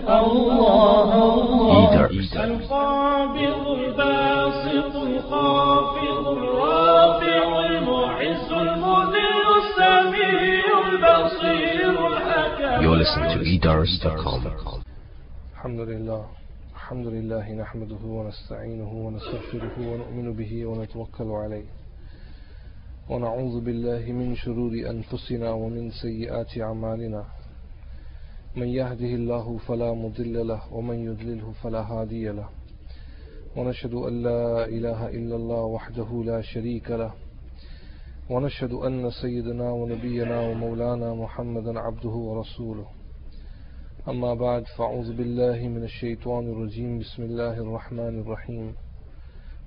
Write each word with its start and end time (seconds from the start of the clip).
الله 0.00 1.10
الله. 1.40 2.06
القابض 2.44 3.66
الباسط 3.68 4.96
الخافض 4.96 6.26
الرافع 6.28 7.66
المعز 7.66 8.52
المذل 8.52 9.44
السميع 9.62 10.64
البصير 10.92 12.06
الحكم 12.06 12.82
You're 12.84 12.98
listening 13.02 13.30
to 13.36 13.40
edars.com. 13.54 14.40
الحمد 15.54 15.80
لله. 15.80 16.24
الحمد 16.74 17.06
لله 17.06 17.52
نحمده 17.52 18.02
ونستعينه 18.04 18.92
ونستغفره 18.92 19.76
ونؤمن 19.78 20.32
به 20.32 20.66
ونتوكل 20.66 21.24
عليه. 21.30 21.64
ونعوذ 23.10 23.60
بالله 23.64 24.12
من 24.12 24.36
شرور 24.36 24.72
أنفسنا 24.90 25.50
ومن 25.50 25.90
سيئات 25.90 26.58
أعمالنا. 26.60 27.24
من 28.56 28.68
يهده 28.68 29.12
الله 29.20 29.58
فلا 29.58 29.92
مضل 29.92 30.46
له 30.48 30.74
ومن 30.74 30.94
يضلله 30.94 31.52
فلا 31.62 31.80
هادي 31.80 32.28
له. 32.28 32.48
ونشهد 33.56 33.94
أن 33.94 34.22
لا 34.22 34.64
إله 34.64 35.08
إلا 35.08 35.36
الله 35.36 35.62
وحده 35.62 36.22
لا 36.24 36.40
شريك 36.40 36.90
له. 36.90 37.12
ونشهد 38.30 38.72
أن 38.72 39.10
سيدنا 39.10 39.70
ونبينا 39.70 40.40
ومولانا 40.40 41.14
محمدا 41.14 41.80
عبده 41.80 42.08
ورسوله. 42.08 42.86
أما 44.08 44.34
بعد 44.34 44.64
فأعوذ 44.78 45.16
بالله 45.16 45.68
من 45.68 45.82
الشيطان 45.84 46.52
الرجيم. 46.52 46.98
بسم 46.98 47.22
الله 47.22 47.60
الرحمن 47.60 48.20
الرحيم. 48.20 48.74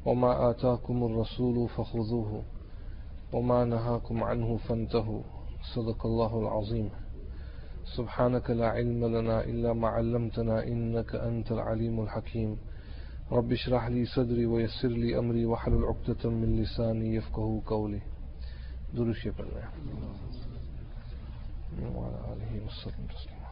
وما 0.06 0.50
آتاكم 0.50 1.04
الرسول 1.04 1.70
فخذوه 1.70 2.42
وما 3.34 3.66
نهاكم 3.66 4.24
عنه 4.24 4.58
فانتهوا. 4.58 5.22
صدق 5.76 6.06
الله 6.06 6.40
العظيم. 6.40 6.90
سبحانك 7.98 8.50
لا 8.50 8.68
علم 8.70 9.06
لنا 9.06 9.44
إلا 9.44 9.74
ما 9.74 9.88
علمتنا 9.88 10.64
إنك 10.64 11.16
أنت 11.16 11.52
العليم 11.52 12.00
الحكيم. 12.02 12.58
رب 13.32 13.52
اشرح 13.52 13.88
لي 13.88 14.06
صدري 14.06 14.46
ويسر 14.46 14.88
لي 14.88 15.20
أمري 15.20 15.46
واحلل 15.46 15.84
عقدة 15.86 16.30
من 16.30 16.62
لساني 16.62 17.16
يفقه 17.16 17.62
قولي. 17.66 18.02
درش 18.94 19.28
بالله 19.28 19.70
وعلى 21.96 22.20
آله 22.34 22.66
وسلم. 22.66 23.08
تسليما 23.08 23.50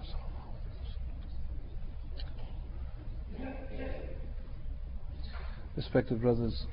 Respected 5.77 6.19
brothers, 6.19 6.65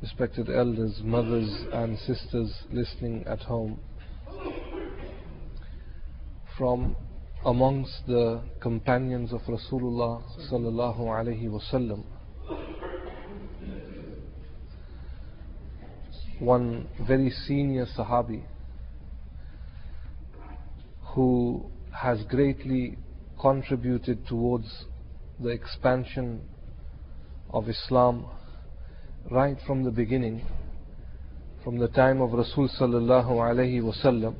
respected 0.00 0.48
elders, 0.48 0.94
mothers, 1.04 1.50
and 1.74 1.98
sisters 1.98 2.50
listening 2.72 3.22
at 3.26 3.40
home, 3.40 3.78
from 6.56 6.96
amongst 7.44 8.06
the 8.06 8.40
companions 8.60 9.32
of 9.32 9.40
Rasulullah 9.42 10.22
sallallahu 10.50 11.00
alaihi 11.00 11.48
wasallam, 11.48 12.02
one 16.38 16.88
very 17.06 17.30
senior 17.30 17.86
Sahabi 17.96 18.42
who 21.14 21.70
has 21.92 22.22
greatly 22.24 22.98
contributed 23.40 24.26
towards 24.26 24.84
the 25.40 25.48
expansion 25.48 26.40
of 27.50 27.68
Islam 27.68 28.26
right 29.30 29.56
from 29.66 29.84
the 29.84 29.90
beginning, 29.90 30.44
from 31.62 31.78
the 31.78 31.88
time 31.88 32.20
of 32.20 32.32
Rasul 32.32 32.68
sallallahu 32.80 33.30
alaihi 33.30 33.82
wasallam 33.82 34.34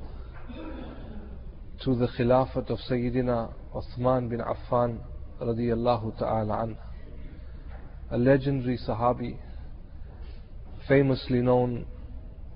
to 1.85 1.95
the 1.95 2.09
Khilafat 2.09 2.71
of 2.71 2.79
Sayyidina 2.91 3.53
Uthman 3.75 4.29
bin 4.31 4.41
Affan 4.41 4.99
radiyallahu 5.41 6.19
ta'ala 6.19 6.63
an, 6.63 6.77
a 8.11 8.19
legendary 8.19 8.79
Sahabi, 8.79 9.37
famously 10.89 11.41
known 11.41 11.87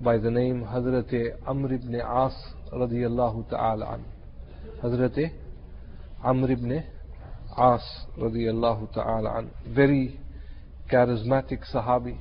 by 0.01 0.17
the 0.17 0.31
name 0.31 0.63
Hazrat 0.63 1.13
Amr 1.45 1.73
ibn 1.73 1.95
As 1.95 2.33
radiyallahu 2.73 3.49
ta'ala 3.49 3.93
an. 3.93 4.05
Hazrat 4.83 5.31
Amr 6.23 6.51
ibn 6.51 6.83
As 7.57 7.81
radiyallahu 8.17 8.93
ta'ala 8.93 9.37
an. 9.37 9.51
Very 9.67 10.19
charismatic 10.91 11.59
Sahabi, 11.71 12.17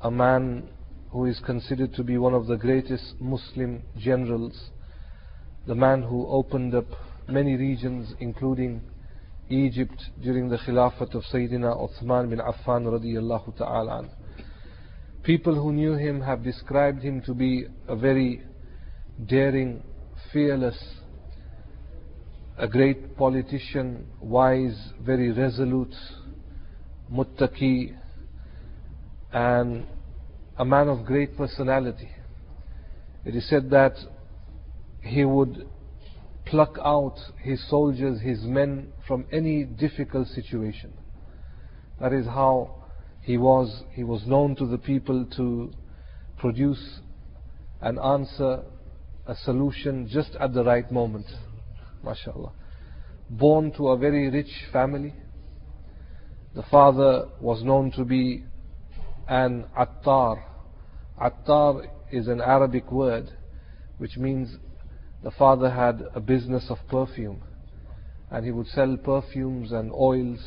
a 0.00 0.10
man 0.10 0.68
who 1.10 1.24
is 1.26 1.40
considered 1.44 1.94
to 1.94 2.04
be 2.04 2.18
one 2.18 2.34
of 2.34 2.46
the 2.46 2.56
greatest 2.56 3.14
Muslim 3.20 3.82
generals, 3.98 4.70
the 5.66 5.74
man 5.74 6.02
who 6.02 6.26
opened 6.26 6.74
up 6.74 6.86
many 7.28 7.56
regions, 7.56 8.12
including 8.20 8.82
Egypt 9.48 10.02
during 10.22 10.48
the 10.48 10.58
Khilafat 10.58 11.14
of 11.14 11.22
Sayyidina 11.32 11.76
Uthman 11.76 12.30
bin 12.30 12.38
Affan 12.38 12.84
radiyallahu 12.86 13.56
ta'ala. 13.56 14.08
People 15.22 15.54
who 15.54 15.72
knew 15.72 15.94
him 15.94 16.20
have 16.20 16.42
described 16.42 17.02
him 17.02 17.22
to 17.22 17.32
be 17.34 17.66
a 17.88 17.96
very 17.96 18.42
daring, 19.26 19.82
fearless, 20.32 20.78
a 22.58 22.68
great 22.68 23.16
politician, 23.16 24.06
wise, 24.20 24.78
very 25.00 25.32
resolute, 25.32 25.94
muttaqi, 27.10 27.96
and 29.32 29.86
a 30.58 30.64
man 30.64 30.88
of 30.88 31.04
great 31.04 31.36
personality. 31.36 32.10
It 33.24 33.34
is 33.34 33.48
said 33.48 33.70
that 33.70 33.94
he 35.04 35.24
would 35.24 35.68
pluck 36.46 36.78
out 36.82 37.16
his 37.42 37.62
soldiers, 37.68 38.20
his 38.20 38.42
men 38.42 38.92
from 39.06 39.26
any 39.30 39.64
difficult 39.64 40.28
situation. 40.28 40.92
That 42.00 42.12
is 42.12 42.26
how 42.26 42.84
he 43.22 43.36
was. 43.36 43.82
He 43.92 44.02
was 44.02 44.26
known 44.26 44.56
to 44.56 44.66
the 44.66 44.78
people 44.78 45.26
to 45.36 45.72
produce 46.38 47.00
an 47.80 47.98
answer, 47.98 48.62
a 49.26 49.34
solution 49.44 50.08
just 50.10 50.34
at 50.40 50.54
the 50.54 50.64
right 50.64 50.90
moment. 50.90 51.26
MashaAllah. 52.04 52.52
Born 53.30 53.72
to 53.72 53.88
a 53.88 53.96
very 53.96 54.30
rich 54.30 54.50
family, 54.72 55.14
the 56.54 56.62
father 56.70 57.28
was 57.40 57.62
known 57.62 57.90
to 57.92 58.04
be 58.04 58.44
an 59.28 59.66
attar. 59.76 60.44
Attar 61.20 61.88
is 62.10 62.28
an 62.28 62.40
Arabic 62.40 62.90
word 62.90 63.30
which 63.98 64.16
means 64.16 64.56
the 65.24 65.30
father 65.32 65.70
had 65.70 66.04
a 66.14 66.20
business 66.20 66.66
of 66.68 66.76
perfume 66.88 67.42
and 68.30 68.44
he 68.44 68.52
would 68.52 68.68
sell 68.68 68.94
perfumes 68.98 69.72
and 69.72 69.90
oils, 69.92 70.38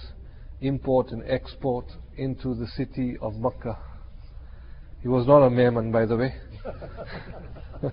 import 0.61 1.09
and 1.09 1.23
export 1.27 1.85
into 2.15 2.53
the 2.53 2.67
city 2.67 3.17
of 3.19 3.33
Makkah. 3.35 3.79
He 5.01 5.07
was 5.07 5.25
not 5.25 5.41
a 5.41 5.49
Memon, 5.49 5.91
by 5.91 6.05
the 6.05 6.15
way. 6.15 6.35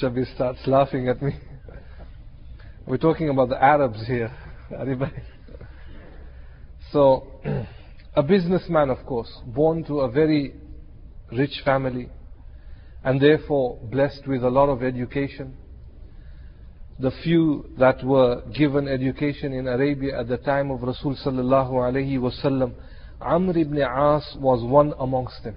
Shabir 0.00 0.34
starts 0.34 0.60
laughing 0.66 1.08
at 1.08 1.22
me. 1.22 1.32
We're 2.86 2.96
talking 2.96 3.28
about 3.28 3.50
the 3.50 3.62
Arabs 3.62 4.04
here. 4.06 4.32
So, 6.92 7.28
a 8.16 8.22
businessman, 8.22 8.90
of 8.90 9.06
course, 9.06 9.30
born 9.46 9.84
to 9.84 10.00
a 10.00 10.10
very 10.10 10.54
rich 11.30 11.62
family, 11.64 12.08
and 13.04 13.20
therefore 13.20 13.78
blessed 13.90 14.26
with 14.26 14.42
a 14.44 14.50
lot 14.50 14.68
of 14.68 14.82
education. 14.82 15.56
The 16.98 17.10
few 17.22 17.70
that 17.78 18.04
were 18.04 18.42
given 18.54 18.86
education 18.86 19.54
in 19.54 19.66
Arabia 19.66 20.20
at 20.20 20.28
the 20.28 20.36
time 20.36 20.70
of 20.70 20.82
Rasul 20.82 21.16
sallallahu 21.16 21.72
alaihi 21.72 22.18
wasallam, 22.18 22.74
Amr 23.20 23.56
ibn 23.56 23.78
As 23.78 24.36
was 24.38 24.62
one 24.62 24.92
amongst 24.98 25.42
them. 25.44 25.56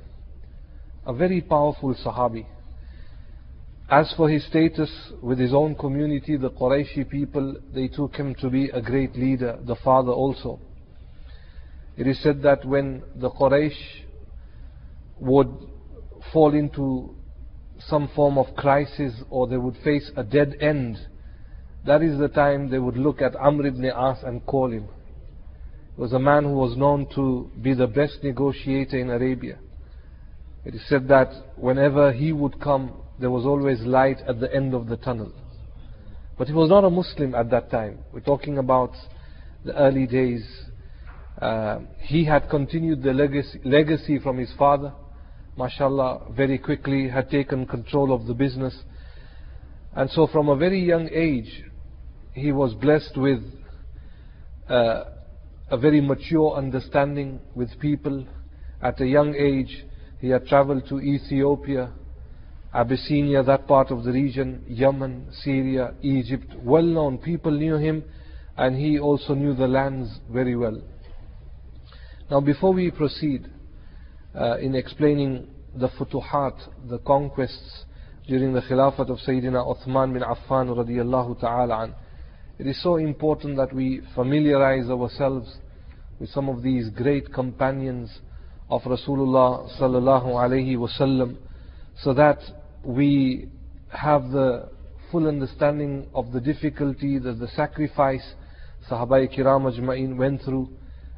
A 1.06 1.14
very 1.14 1.42
powerful 1.42 1.94
Sahabi. 1.96 2.46
As 3.90 4.14
for 4.16 4.30
his 4.30 4.46
status 4.48 4.90
with 5.22 5.38
his 5.38 5.54
own 5.54 5.76
community, 5.76 6.38
the 6.38 6.50
Qurayshi 6.50 7.10
people, 7.10 7.58
they 7.74 7.90
took 7.90 8.16
him 8.16 8.34
to 8.36 8.50
be 8.50 8.70
a 8.70 8.82
great 8.82 9.16
leader, 9.18 9.60
the 9.66 9.76
father 9.84 10.12
also. 10.12 10.60
It 11.98 12.08
is 12.08 12.22
said 12.24 12.42
that 12.44 12.66
when 12.66 13.04
the 13.18 13.30
Quraysh 13.30 13.78
would 15.20 15.50
fall 16.32 16.54
into 16.54 17.16
some 17.88 18.10
form 18.16 18.38
of 18.38 18.56
crisis 18.56 19.14
or 19.30 19.48
they 19.48 19.58
would 19.58 19.78
face 19.84 20.12
a 20.16 20.24
dead 20.24 20.56
end, 20.62 20.98
that 21.86 22.02
is 22.02 22.18
the 22.18 22.30
time 22.30 22.70
they 22.70 22.80
would 22.80 22.98
look 22.98 23.22
at 23.22 23.36
Amr 23.36 23.68
ibn 23.68 23.86
As 23.86 24.24
and 24.24 24.46
call 24.46 24.72
him. 24.72 24.88
He 25.96 26.02
was 26.02 26.14
a 26.14 26.20
man 26.20 26.44
who 26.44 26.54
was 26.54 26.78
known 26.78 27.08
to 27.16 27.52
be 27.62 27.74
the 27.74 27.88
best 27.88 28.24
negotiator 28.24 28.98
in 28.98 29.10
Arabia. 29.10 29.60
It 30.66 30.76
is 30.76 30.88
said 30.88 31.08
that 31.10 31.30
whenever 31.58 32.14
he 32.14 32.32
would 32.32 32.60
come, 32.62 32.94
there 33.20 33.30
was 33.30 33.46
always 33.46 33.82
light 33.82 34.20
at 34.28 34.40
the 34.40 34.54
end 34.54 34.74
of 34.74 34.88
the 34.88 34.98
tunnel. 34.98 35.32
But 36.38 36.48
he 36.48 36.54
was 36.54 36.70
not 36.70 36.84
a 36.84 36.90
Muslim 36.90 37.36
at 37.36 37.50
that 37.52 37.70
time. 37.70 38.00
We're 38.12 38.22
talking 38.22 38.58
about 38.58 38.92
the 39.66 39.76
early 39.76 40.08
days. 40.08 40.44
Uh, 41.40 41.80
he 42.00 42.26
had 42.26 42.50
continued 42.50 43.04
the 43.04 43.14
legacy, 43.14 43.60
legacy 43.64 44.20
from 44.20 44.38
his 44.38 44.52
father. 44.58 44.94
Mashallah, 45.58 46.32
very 46.36 46.58
quickly 46.58 47.10
had 47.10 47.30
taken 47.30 47.66
control 47.66 48.14
of 48.14 48.26
the 48.26 48.34
business. 48.34 48.76
And 49.96 50.10
so 50.10 50.28
from 50.28 50.50
a 50.50 50.56
very 50.56 50.80
young 50.80 51.10
age, 51.14 51.64
he 52.34 52.52
was 52.52 52.74
blessed 52.74 53.16
with 53.16 53.44
uh, 54.70 55.04
a 55.70 55.78
very 55.78 56.02
mature 56.02 56.56
understanding 56.56 57.40
with 57.56 57.80
people. 57.80 58.26
At 58.82 59.00
a 59.02 59.08
young 59.08 59.36
age, 59.36 59.86
he 60.20 60.30
had 60.30 60.48
traveled 60.48 60.88
to 60.90 61.00
Ethiopia, 61.00 61.92
Abyssinia, 62.74 63.44
that 63.44 63.68
part 63.68 63.92
of 63.92 64.04
the 64.04 64.12
region, 64.12 64.64
Yemen, 64.68 65.28
Syria, 65.44 65.94
Egypt. 66.02 66.48
Well 66.62 66.84
known, 66.84 67.20
people 67.20 67.52
knew 67.52 67.78
him, 67.78 68.04
and 68.58 68.76
he 68.76 69.00
also 69.00 69.36
knew 69.36 69.54
the 69.54 69.68
lands 69.68 70.10
very 70.32 70.56
well. 70.56 70.82
Now, 72.32 72.40
before 72.42 72.74
we 72.74 72.90
proceed 72.90 73.46
uh, 74.36 74.58
in 74.58 74.76
explaining 74.76 75.48
the 75.76 75.90
futuhat, 75.90 76.58
the 76.90 77.00
conquests 77.00 77.86
during 78.28 78.54
the 78.54 78.62
Khilafat 78.62 79.10
of 79.10 79.18
Sayyidina 79.20 79.66
Uthman 79.66 80.14
bin 80.14 80.22
Affan 80.24 80.70
radiallahu 80.70 81.40
ta'ala 81.40 81.96
it 82.60 82.68
is 82.68 82.82
so 82.84 82.98
important 82.98 83.58
that 83.58 83.74
we 83.74 84.02
familiarize 84.14 84.88
ourselves 84.90 85.58
with 86.20 86.30
some 86.30 86.50
of 86.50 86.62
these 86.62 86.90
great 86.90 87.34
companions 87.34 88.20
of 88.70 88.84
Rasulullah 88.84 89.68
sallallahu 89.80 90.28
alaihi 90.28 90.78
wasallam 90.78 91.38
so 92.00 92.14
that 92.14 92.38
we 92.84 93.50
have 93.90 94.30
the 94.30 94.70
full 95.12 95.28
understanding 95.28 96.08
of 96.14 96.32
the 96.32 96.40
difficulty, 96.40 97.18
that 97.20 97.40
the 97.40 97.48
sacrifice 97.50 98.34
Sahaba 98.90 99.28
Kiram 99.36 99.72
Ajma'in 99.72 100.16
went 100.16 100.44
through, 100.44 100.70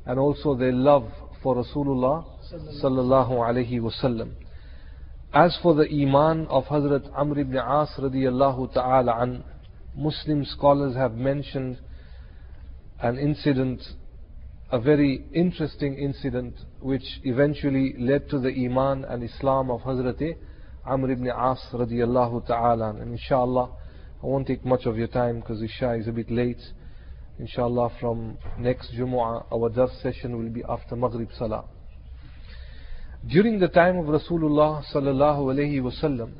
and 0.06 0.18
also 0.18 0.56
their 0.56 0.72
love 0.72 1.12
for 1.46 1.58
Rasulullah 1.58 2.26
sallallahu 2.82 3.34
alaihi 3.34 3.80
wasallam. 3.80 4.32
As 5.32 5.56
for 5.62 5.76
the 5.76 5.88
iman 6.02 6.48
of 6.48 6.64
Hazrat 6.64 7.08
Amr 7.16 7.38
ibn 7.38 7.56
As 7.56 7.90
radiallahu 8.00 8.74
ta'ala 8.74 9.22
an, 9.22 9.44
Muslim 9.96 10.44
scholars 10.44 10.96
have 10.96 11.14
mentioned 11.14 11.78
an 13.00 13.20
incident, 13.20 13.80
a 14.72 14.80
very 14.80 15.24
interesting 15.36 16.00
incident, 16.00 16.56
which 16.80 17.20
eventually 17.24 17.94
led 18.00 18.28
to 18.32 18.40
the 18.40 18.50
iman 18.66 19.06
and 19.06 19.24
Islam 19.24 19.70
of 19.70 19.82
Hazrat 19.82 20.36
Amr 20.84 21.12
ibn 21.12 21.28
As 21.28 21.60
radiallahu 21.72 22.48
ta'ala. 22.48 22.90
And 22.90 23.12
inshallah, 23.12 23.70
I 24.24 24.26
won't 24.26 24.48
take 24.48 24.66
much 24.66 24.88
of 24.88 24.98
your 24.98 25.10
time 25.10 25.42
because 25.42 25.62
Isha 25.62 25.94
is 25.94 26.08
a 26.08 26.12
bit 26.12 26.32
late. 26.32 26.64
Inshallah, 27.38 27.92
from 28.00 28.38
next 28.58 28.94
Jumu'ah, 28.94 29.46
our 29.52 29.70
dars 29.70 29.92
session 30.02 30.38
will 30.38 30.50
be 30.50 30.64
after 30.70 30.96
Maghrib 30.96 31.30
Salah. 31.38 31.66
During 33.28 33.60
the 33.60 33.68
time 33.68 33.98
of 33.98 34.06
Rasulullah 34.06 34.84
sallallahu 34.94 35.54
alayhi 35.54 35.82
wasallam, 35.82 36.32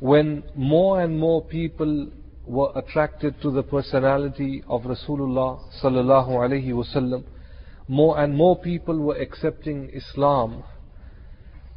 when 0.00 0.42
more 0.56 1.00
and 1.00 1.16
more 1.16 1.44
people 1.44 2.10
were 2.44 2.72
attracted 2.74 3.40
to 3.42 3.52
the 3.52 3.62
personality 3.62 4.64
of 4.66 4.82
Rasulullah 4.82 5.60
sallallahu 5.80 6.30
alayhi 6.30 6.70
wasallam, 6.70 7.22
more 7.86 8.18
and 8.20 8.34
more 8.34 8.58
people 8.58 8.98
were 8.98 9.16
accepting 9.16 9.90
Islam. 9.94 10.64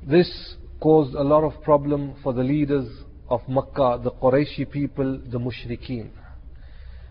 This 0.01 0.55
caused 0.79 1.13
a 1.13 1.21
lot 1.23 1.43
of 1.43 1.61
problem 1.63 2.15
for 2.23 2.33
the 2.33 2.43
leaders 2.43 2.89
of 3.29 3.41
Makkah, 3.47 3.99
the 4.03 4.11
Qurayshi 4.11 4.71
people, 4.71 5.19
the 5.31 5.37
Mushrikeen. 5.37 6.09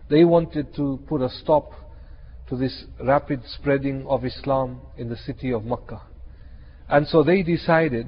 They 0.08 0.24
wanted 0.24 0.74
to 0.76 1.00
put 1.08 1.22
a 1.22 1.28
stop 1.28 1.72
to 2.48 2.56
this 2.56 2.84
rapid 3.02 3.42
spreading 3.46 4.06
of 4.06 4.24
Islam 4.24 4.80
in 4.96 5.08
the 5.08 5.16
city 5.16 5.52
of 5.52 5.64
Makkah. 5.64 6.02
And 6.88 7.06
so 7.06 7.22
they 7.22 7.42
decided 7.42 8.06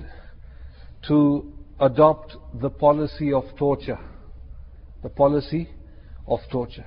to 1.09 1.53
adopt 1.81 2.37
the 2.61 2.71
policy 2.71 3.33
of 3.33 3.45
torture. 3.57 3.99
The 5.03 5.09
policy 5.09 5.69
of 6.27 6.41
torture. 6.51 6.87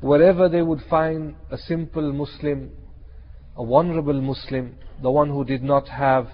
Wherever 0.00 0.48
they 0.48 0.62
would 0.62 0.82
find 0.90 1.36
a 1.50 1.58
simple 1.58 2.12
Muslim, 2.12 2.70
a 3.56 3.64
vulnerable 3.64 4.20
Muslim, 4.20 4.76
the 5.00 5.10
one 5.10 5.28
who 5.28 5.44
did 5.44 5.62
not 5.62 5.88
have 5.88 6.28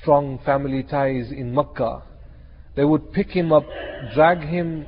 strong 0.00 0.38
family 0.44 0.82
ties 0.82 1.30
in 1.30 1.54
Mecca, 1.54 2.02
they 2.74 2.84
would 2.84 3.12
pick 3.12 3.28
him 3.28 3.52
up, 3.52 3.64
drag 4.14 4.40
him 4.40 4.86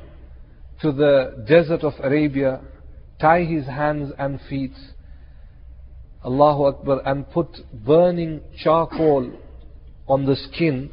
to 0.81 0.91
the 0.91 1.43
desert 1.47 1.83
of 1.83 1.93
Arabia, 1.99 2.61
tie 3.19 3.43
his 3.43 3.65
hands 3.65 4.11
and 4.17 4.39
feet, 4.49 4.73
Allahu 6.23 6.63
Akbar, 6.65 7.01
and 7.05 7.29
put 7.29 7.47
burning 7.85 8.41
charcoal 8.57 9.31
on 10.07 10.25
the 10.25 10.35
skin. 10.35 10.91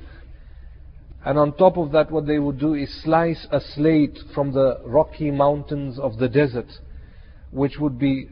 And 1.24 1.38
on 1.38 1.56
top 1.56 1.76
of 1.76 1.92
that, 1.92 2.10
what 2.10 2.26
they 2.26 2.38
would 2.38 2.58
do 2.58 2.74
is 2.74 3.02
slice 3.02 3.46
a 3.50 3.60
slate 3.60 4.18
from 4.34 4.52
the 4.52 4.80
rocky 4.84 5.30
mountains 5.30 5.98
of 5.98 6.18
the 6.18 6.28
desert, 6.28 6.70
which 7.50 7.78
would 7.78 7.98
be 7.98 8.28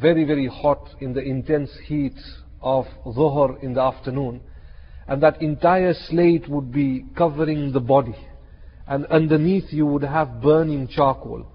very, 0.00 0.24
very 0.24 0.46
hot 0.46 0.88
in 1.00 1.12
the 1.12 1.22
intense 1.22 1.70
heat 1.86 2.16
of 2.60 2.86
Dhuhr 3.04 3.62
in 3.62 3.74
the 3.74 3.82
afternoon 3.82 4.40
and 5.08 5.22
that 5.22 5.40
entire 5.40 5.94
slate 6.08 6.48
would 6.48 6.72
be 6.72 7.04
covering 7.16 7.72
the 7.72 7.80
body. 7.80 8.16
And 8.86 9.06
underneath 9.06 9.72
you 9.72 9.86
would 9.86 10.02
have 10.02 10.40
burning 10.40 10.88
charcoal, 10.88 11.46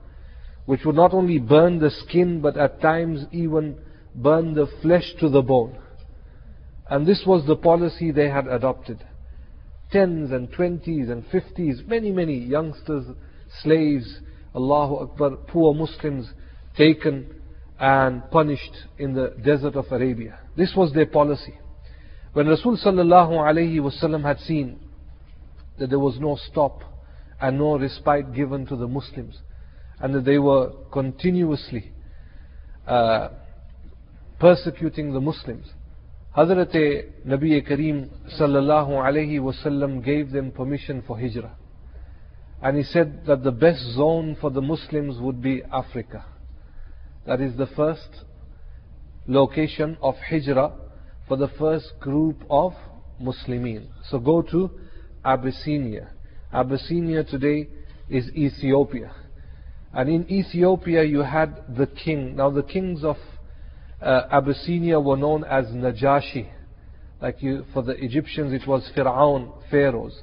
which 0.66 0.83
would 0.86 0.95
not 0.95 1.13
only 1.13 1.39
burn 1.39 1.80
the 1.80 1.89
skin, 1.89 2.42
but 2.42 2.57
at 2.57 2.81
times 2.81 3.25
even 3.31 3.78
burn 4.16 4.54
the 4.54 4.68
flesh 4.81 5.13
to 5.19 5.30
the 5.30 5.42
bone. 5.42 5.78
And 6.89 7.07
this 7.07 7.24
was 7.25 7.45
the 7.48 7.56
policy 7.56 8.12
they 8.12 8.30
had 8.30 8.48
adopted. 8.48 9.06
Tens 9.92 10.31
and 10.31 10.51
twenties 10.51 11.10
and 11.10 11.25
fifties, 11.31 11.81
many, 11.88 12.12
many 12.12 12.38
youngsters, 12.38 13.06
slaves, 13.62 14.19
Allahu 14.54 14.95
Akbar, 14.95 15.38
poor 15.48 15.74
Muslims 15.74 16.30
taken 16.77 17.34
and 17.80 18.30
punished 18.30 18.75
in 18.98 19.13
the 19.13 19.36
desert 19.44 19.75
of 19.75 19.86
Arabia. 19.92 20.39
This 20.56 20.74
was 20.75 20.94
their 20.94 21.06
policy. 21.06 21.54
When 22.34 22.48
Rasul 22.48 22.77
sallallahu 22.77 23.31
alayhi 23.31 23.80
wasallam 23.80 24.24
had 24.24 24.39
seen 24.39 24.80
that 25.80 25.89
there 25.89 26.00
was 26.00 26.18
no 26.19 26.38
stop 26.50 26.81
and 27.42 27.58
no 27.58 27.78
respite 27.78 28.34
given 28.34 28.66
to 28.68 28.76
the 28.76 28.88
Muslims, 28.88 29.40
and 30.00 30.14
that 30.14 30.26
they 30.26 30.38
were 30.38 30.72
continuously 30.92 31.92
uh, 32.88 33.30
persecuting 34.40 35.14
the 35.14 35.22
Muslims, 35.22 35.68
Hazrat 36.36 36.74
Nabi 37.28 37.68
Kareem 37.68 38.10
sallallahu 38.40 38.92
alayhi 38.92 39.40
wasallam 39.40 40.04
gave 40.04 40.32
them 40.32 40.52
permission 40.52 41.04
for 41.06 41.20
hijrah. 41.20 41.58
And 42.62 42.78
he 42.78 42.84
said 42.84 43.26
that 43.26 43.44
the 43.44 43.52
best 43.52 43.82
zone 43.96 44.38
for 44.40 44.50
the 44.50 44.62
Muslims 44.62 45.20
would 45.20 45.42
be 45.42 45.62
Africa. 45.72 46.26
That 47.26 47.42
is 47.42 47.58
the 47.58 47.68
first 47.68 48.08
location 49.27 49.98
of 50.01 50.15
hijrah 50.30 50.74
for 51.27 51.38
the 51.38 51.50
first 51.60 52.00
group 52.00 52.44
of 52.50 52.74
Muslimin. 53.22 53.88
So 54.10 54.20
go 54.20 54.42
to 54.44 54.72
Abyssinia. 55.25 56.12
Abyssinia 56.53 57.24
today 57.24 57.67
is 58.10 58.29
Ethiopia. 58.29 59.12
And 59.93 60.10
in 60.10 60.29
Ethiopia 60.31 61.03
you 61.03 61.20
had 61.20 61.75
the 61.77 61.88
king. 61.88 62.36
Now 62.36 62.50
the 62.50 62.63
kings 62.63 63.03
of 63.03 63.17
uh, 64.01 64.24
Abyssinia 64.31 65.00
were 65.00 65.17
known 65.17 65.43
as 65.43 65.65
Najashi. 65.67 66.50
Like 67.22 67.41
you, 67.41 67.65
for 67.74 67.84
the 67.84 67.93
Egyptians 67.93 68.53
it 68.53 68.67
was 68.67 68.89
Fir'aun, 68.96 69.51
pharaohs. 69.70 70.22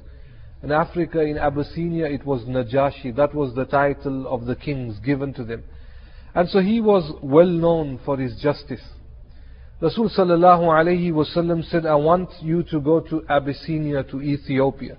In 0.61 0.71
Africa, 0.71 1.21
in 1.21 1.37
Abyssinia, 1.37 2.05
it 2.05 2.25
was 2.25 2.41
Najashi. 2.41 3.15
That 3.15 3.33
was 3.33 3.55
the 3.55 3.63
title 3.63 4.27
of 4.27 4.45
the 4.45 4.55
kings 4.55 4.99
given 4.99 5.33
to 5.35 5.45
them. 5.45 5.63
And 6.35 6.49
so 6.49 6.59
he 6.59 6.81
was 6.81 7.11
well 7.23 7.47
known 7.47 7.99
for 8.03 8.17
his 8.17 8.35
justice. 8.41 8.81
Rasul 9.81 10.09
sallallahu 10.09 10.63
alayhi 10.63 11.11
wasallam 11.13 11.63
said, 11.69 11.85
I 11.85 11.95
want 11.95 12.29
you 12.41 12.63
to 12.63 12.81
go 12.81 12.99
to 12.99 13.23
Abyssinia, 13.29 14.03
to 14.03 14.21
Ethiopia. 14.21 14.97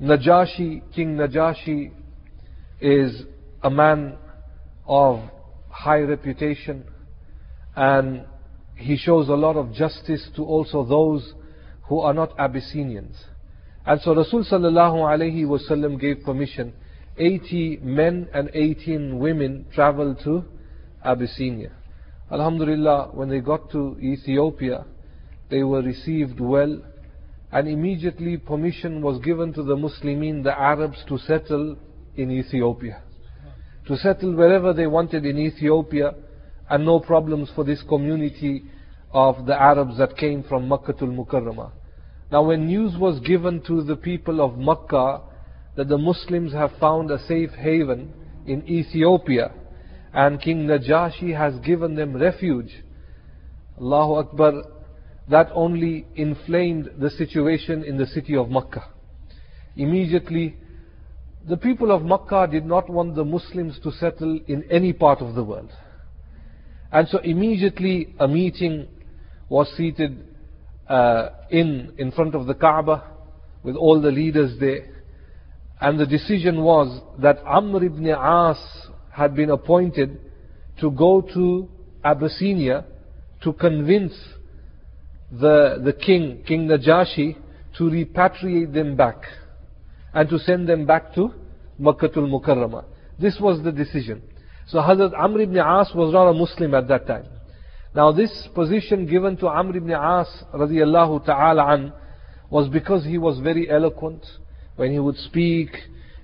Najashi, 0.00 0.82
King 0.94 1.16
Najashi 1.16 1.90
is 2.80 3.22
a 3.62 3.70
man 3.70 4.18
of 4.86 5.20
high 5.70 6.00
reputation 6.00 6.84
and 7.74 8.24
he 8.76 8.96
shows 8.96 9.28
a 9.28 9.34
lot 9.34 9.56
of 9.56 9.72
justice 9.72 10.28
to 10.36 10.44
also 10.44 10.84
those 10.84 11.32
who 11.88 12.00
are 12.00 12.12
not 12.12 12.38
Abyssinians. 12.38 13.16
And 13.86 14.00
so 14.02 14.14
Rasul 14.14 14.44
sallallahu 14.44 14.96
alayhi 14.96 15.44
wasallam 15.44 15.98
gave 15.98 16.22
permission. 16.24 16.74
80 17.16 17.78
men 17.82 18.28
and 18.34 18.50
18 18.52 19.18
women 19.18 19.66
traveled 19.72 20.20
to 20.24 20.44
Abyssinia. 21.04 21.70
Alhamdulillah, 22.30 23.10
when 23.14 23.30
they 23.30 23.40
got 23.40 23.70
to 23.70 23.96
Ethiopia, 24.00 24.84
they 25.48 25.62
were 25.62 25.80
received 25.80 26.40
well, 26.40 26.82
and 27.52 27.68
immediately 27.68 28.36
permission 28.36 29.00
was 29.00 29.20
given 29.22 29.52
to 29.52 29.62
the 29.62 29.76
Muslimin, 29.76 30.42
the 30.42 30.58
Arabs, 30.58 30.98
to 31.08 31.18
settle 31.18 31.76
in 32.16 32.30
Ethiopia. 32.30 33.02
To 33.86 33.96
settle 33.96 34.34
wherever 34.34 34.72
they 34.72 34.86
wanted 34.86 35.24
in 35.24 35.38
Ethiopia, 35.38 36.14
and 36.68 36.84
no 36.84 36.98
problems 36.98 37.50
for 37.54 37.64
this 37.64 37.82
community 37.88 38.64
of 39.12 39.46
the 39.46 39.54
Arabs 39.54 39.98
that 39.98 40.16
came 40.16 40.42
from 40.42 40.68
Makkah 40.68 40.94
al 41.00 41.08
Mukarramah. 41.08 41.70
Now, 42.32 42.42
when 42.42 42.66
news 42.66 42.96
was 42.98 43.20
given 43.20 43.62
to 43.68 43.82
the 43.82 43.96
people 43.96 44.40
of 44.40 44.58
Makkah 44.58 45.22
that 45.76 45.88
the 45.88 45.98
Muslims 45.98 46.52
have 46.52 46.72
found 46.80 47.10
a 47.10 47.24
safe 47.26 47.50
haven 47.50 48.12
in 48.46 48.66
Ethiopia 48.68 49.52
and 50.12 50.40
King 50.40 50.66
Najashi 50.66 51.36
has 51.36 51.54
given 51.60 51.94
them 51.94 52.16
refuge. 52.16 52.82
Allahu 53.78 54.14
Akbar, 54.14 54.62
that 55.28 55.48
only 55.54 56.06
inflamed 56.14 56.90
the 56.98 57.10
situation 57.10 57.82
in 57.82 57.96
the 57.96 58.06
city 58.06 58.36
of 58.36 58.48
Makkah. 58.48 58.84
Immediately, 59.76 60.56
the 61.48 61.56
people 61.56 61.90
of 61.90 62.02
Makkah 62.02 62.48
did 62.50 62.64
not 62.64 62.88
want 62.88 63.14
the 63.14 63.24
Muslims 63.24 63.78
to 63.82 63.92
settle 63.92 64.38
in 64.46 64.64
any 64.70 64.92
part 64.92 65.20
of 65.20 65.34
the 65.34 65.44
world. 65.44 65.70
And 66.92 67.08
so 67.08 67.18
immediately 67.18 68.14
a 68.18 68.28
meeting 68.28 68.88
was 69.48 69.68
seated 69.76 70.26
uh, 70.88 71.30
in, 71.50 71.92
in 71.98 72.12
front 72.12 72.34
of 72.34 72.46
the 72.46 72.54
Kaaba 72.54 73.04
with 73.62 73.76
all 73.76 74.00
the 74.00 74.10
leaders 74.10 74.58
there. 74.60 75.02
And 75.80 75.98
the 75.98 76.06
decision 76.06 76.62
was 76.62 77.02
that 77.18 77.38
Amr 77.44 77.84
ibn 77.84 78.06
As 78.06 78.56
had 79.10 79.34
been 79.34 79.50
appointed 79.50 80.20
to 80.80 80.90
go 80.90 81.20
to 81.20 81.68
Abyssinia 82.04 82.84
to 83.42 83.52
convince 83.52 84.14
the, 85.30 85.80
the 85.84 85.92
king, 85.92 86.42
King 86.46 86.68
Najashi, 86.68 87.36
to 87.78 87.84
repatriate 87.84 88.72
them 88.72 88.96
back 88.96 89.22
and 90.14 90.28
to 90.30 90.38
send 90.38 90.68
them 90.68 90.86
back 90.86 91.14
to 91.14 91.32
Makkatul 91.80 92.28
Mukarramah. 92.28 92.84
This 93.18 93.38
was 93.40 93.62
the 93.62 93.72
decision. 93.72 94.22
So 94.68 94.78
Hazrat 94.78 95.18
Amr 95.18 95.42
ibn 95.42 95.58
As 95.58 95.90
was 95.94 96.12
not 96.12 96.28
a 96.28 96.32
Muslim 96.32 96.74
at 96.74 96.88
that 96.88 97.06
time. 97.06 97.26
Now 97.94 98.12
this 98.12 98.48
position 98.54 99.06
given 99.06 99.36
to 99.38 99.48
Amr 99.48 99.76
ibn 99.76 99.90
As 99.90 100.26
radiallahu 100.54 101.24
ta'ala 101.24 101.74
an 101.74 101.92
was 102.50 102.68
because 102.68 103.04
he 103.04 103.18
was 103.18 103.38
very 103.40 103.70
eloquent. 103.70 104.24
When 104.76 104.92
he 104.92 104.98
would 104.98 105.16
speak, 105.16 105.70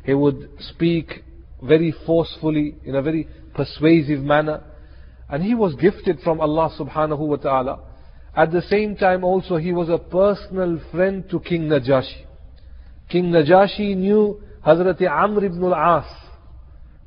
he 0.05 0.15
would 0.15 0.51
speak 0.59 1.25
very 1.63 1.95
forcefully, 2.05 2.77
in 2.85 2.95
a 2.97 3.03
very 3.03 3.29
persuasive 3.55 4.21
manner. 4.21 4.63
And 5.29 5.43
he 5.43 5.55
was 5.55 5.75
gifted 5.77 6.21
from 6.21 6.41
Allah 6.41 6.71
subhanahu 6.79 7.19
wa 7.19 7.37
ta'ala. 7.37 7.81
At 8.35 8.51
the 8.51 8.63
same 8.63 8.97
time 8.97 9.25
also 9.25 9.57
he 9.57 9.73
was 9.73 9.89
a 9.89 9.99
personal 9.99 10.81
friend 10.91 11.29
to 11.31 11.41
King 11.41 11.63
Najashi. 11.69 12.25
King 13.09 13.27
Najashi 13.27 13.97
knew 13.97 14.41
Hazrat 14.67 15.03
Amr 15.03 15.45
ibn 15.45 15.63
al-As. 15.65 16.07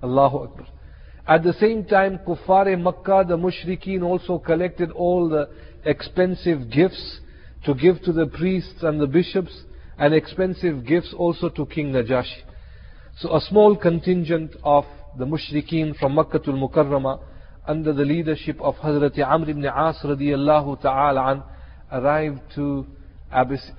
Allahu 0.04 0.38
Akbar. 0.44 0.68
At 1.28 1.44
the 1.44 1.54
same 1.54 1.86
time, 1.86 2.20
Kuffar 2.20 2.80
Makkah, 2.80 3.26
the 3.28 3.36
Mushrikeen 3.36 4.04
also 4.04 4.38
collected 4.38 4.92
all 4.92 5.28
the 5.28 5.50
expensive 5.84 6.70
gifts 6.70 7.20
to 7.66 7.74
give 7.74 8.02
to 8.04 8.14
the 8.14 8.28
priests 8.28 8.84
and 8.84 9.02
the 9.02 9.08
bishops 9.08 9.64
and 9.98 10.14
expensive 10.14 10.86
gifts 10.86 11.14
also 11.18 11.50
to 11.50 11.66
King 11.66 11.92
Najashi. 11.94 12.44
So 13.18 13.36
a 13.36 13.42
small 13.42 13.76
contingent 13.76 14.56
of 14.64 14.86
the 15.18 15.26
mushrikeen 15.26 15.98
from 15.98 16.16
Makkah 16.16 16.40
to 16.40 16.52
Mukarramah 16.52 17.20
under 17.68 17.94
the 17.94 18.04
leadership 18.04 18.60
of 18.62 18.76
Hazrat 18.76 19.18
Amr 19.26 19.50
ibn 19.50 19.66
As 19.66 19.98
radiallahu 20.04 20.82
ta'ala 20.82 21.32
an 21.32 21.44
arrived 21.92 22.42
to 22.56 22.86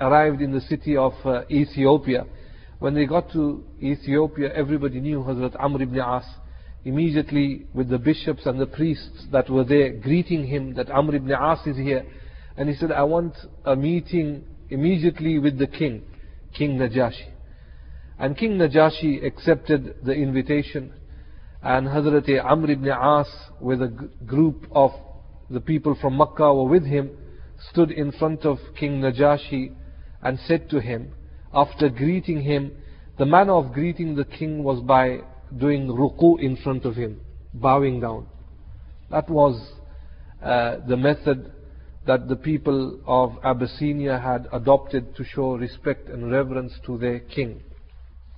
arrived 0.00 0.42
in 0.42 0.52
the 0.52 0.60
city 0.60 0.96
of 0.96 1.14
uh, 1.24 1.42
Ethiopia. 1.50 2.26
When 2.78 2.94
they 2.94 3.06
got 3.06 3.32
to 3.32 3.64
Ethiopia, 3.82 4.52
everybody 4.54 5.00
knew 5.00 5.20
Hazrat 5.20 5.56
Amr 5.58 5.82
ibn 5.82 5.98
As. 5.98 6.24
Immediately 6.84 7.66
with 7.74 7.88
the 7.88 7.98
bishops 7.98 8.46
and 8.46 8.60
the 8.60 8.66
priests 8.66 9.26
that 9.32 9.50
were 9.50 9.64
there 9.64 9.92
greeting 9.92 10.46
him 10.46 10.74
that 10.74 10.90
Amr 10.90 11.16
ibn 11.16 11.32
As 11.32 11.66
is 11.66 11.76
here. 11.76 12.04
And 12.56 12.68
he 12.68 12.74
said, 12.74 12.92
I 12.92 13.02
want 13.02 13.34
a 13.64 13.74
meeting 13.74 14.44
immediately 14.70 15.38
with 15.38 15.58
the 15.58 15.66
king, 15.66 16.02
King 16.56 16.78
Najashi. 16.78 17.30
And 18.18 18.36
King 18.36 18.52
Najashi 18.58 19.24
accepted 19.24 19.96
the 20.04 20.12
invitation. 20.12 20.92
And 21.66 21.88
Hazrat 21.88 22.28
Amr 22.44 22.70
ibn 22.70 22.88
As, 22.88 23.26
with 23.60 23.82
a 23.82 23.88
group 24.24 24.68
of 24.70 24.92
the 25.50 25.60
people 25.60 25.96
from 26.00 26.16
Makkah 26.16 26.54
were 26.54 26.68
with 26.68 26.86
him, 26.86 27.10
stood 27.70 27.90
in 27.90 28.12
front 28.12 28.44
of 28.44 28.58
King 28.78 29.00
Najashi 29.00 29.74
and 30.22 30.38
said 30.46 30.70
to 30.70 30.80
him, 30.80 31.12
after 31.52 31.88
greeting 31.88 32.42
him, 32.42 32.70
the 33.18 33.26
manner 33.26 33.54
of 33.54 33.72
greeting 33.72 34.14
the 34.14 34.24
king 34.24 34.62
was 34.62 34.80
by 34.80 35.22
doing 35.58 35.88
ruku 35.88 36.40
in 36.40 36.56
front 36.56 36.84
of 36.84 36.94
him, 36.94 37.20
bowing 37.52 37.98
down. 37.98 38.28
That 39.10 39.28
was 39.28 39.60
uh, 40.40 40.76
the 40.86 40.96
method 40.96 41.50
that 42.06 42.28
the 42.28 42.36
people 42.36 43.00
of 43.08 43.38
Abyssinia 43.42 44.20
had 44.20 44.46
adopted 44.52 45.16
to 45.16 45.24
show 45.24 45.56
respect 45.56 46.08
and 46.10 46.30
reverence 46.30 46.74
to 46.86 46.96
their 46.96 47.18
king. 47.18 47.64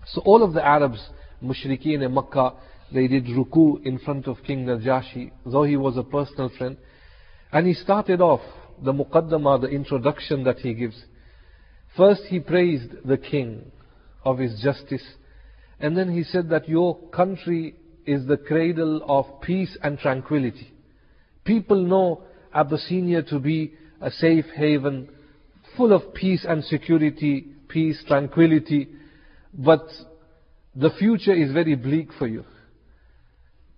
So 0.06 0.22
all 0.24 0.42
of 0.42 0.54
the 0.54 0.64
Arabs, 0.64 1.10
mushrikeen 1.42 2.02
in 2.02 2.14
Makkah, 2.14 2.54
they 2.92 3.06
did 3.06 3.26
ruku 3.26 3.84
in 3.84 3.98
front 3.98 4.26
of 4.26 4.38
King 4.46 4.66
Najashi, 4.66 5.30
though 5.44 5.64
he 5.64 5.76
was 5.76 5.96
a 5.96 6.02
personal 6.02 6.50
friend. 6.56 6.76
And 7.52 7.66
he 7.66 7.74
started 7.74 8.20
off 8.20 8.40
the 8.82 8.92
muqaddamah, 8.92 9.62
the 9.62 9.68
introduction 9.68 10.44
that 10.44 10.58
he 10.58 10.74
gives. 10.74 11.02
First 11.96 12.22
he 12.28 12.40
praised 12.40 12.90
the 13.04 13.18
king 13.18 13.70
of 14.24 14.38
his 14.38 14.60
justice. 14.62 15.04
And 15.80 15.96
then 15.96 16.12
he 16.12 16.24
said 16.24 16.48
that 16.50 16.68
your 16.68 16.98
country 17.08 17.74
is 18.06 18.26
the 18.26 18.36
cradle 18.36 19.02
of 19.06 19.40
peace 19.42 19.76
and 19.82 19.98
tranquility. 19.98 20.72
People 21.44 21.82
know 21.82 22.22
Abyssinia 22.54 23.22
to 23.24 23.38
be 23.38 23.74
a 24.00 24.10
safe 24.10 24.46
haven, 24.56 25.08
full 25.76 25.92
of 25.92 26.14
peace 26.14 26.46
and 26.48 26.64
security, 26.64 27.46
peace, 27.68 28.02
tranquility. 28.06 28.88
But 29.52 29.86
the 30.74 30.90
future 30.98 31.34
is 31.34 31.52
very 31.52 31.74
bleak 31.74 32.10
for 32.18 32.26
you. 32.26 32.44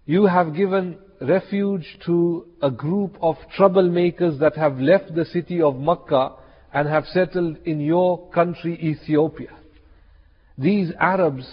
You 0.07 0.27
have 0.27 0.55
given 0.55 0.99
refuge 1.21 1.99
to 2.07 2.47
a 2.63 2.71
group 2.71 3.17
of 3.21 3.37
troublemakers 3.57 4.39
that 4.41 4.57
have 4.57 4.79
left 4.79 5.15
the 5.15 5.25
city 5.25 5.61
of 5.61 5.77
Makkah 5.77 6.33
and 6.73 6.89
have 6.89 7.05
settled 7.07 7.59
in 7.65 7.81
your 7.81 8.31
country, 8.31 8.79
Ethiopia. 8.81 9.51
These 10.57 10.93
Arabs 10.99 11.47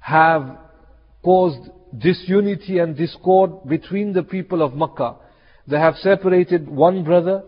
have 0.00 0.58
caused 1.22 1.70
disunity 1.96 2.78
and 2.78 2.96
discord 2.96 3.68
between 3.68 4.12
the 4.12 4.22
people 4.22 4.62
of 4.62 4.74
Makkah. 4.74 5.16
They 5.66 5.78
have 5.78 5.96
separated 5.96 6.68
one 6.68 7.04
brother 7.04 7.44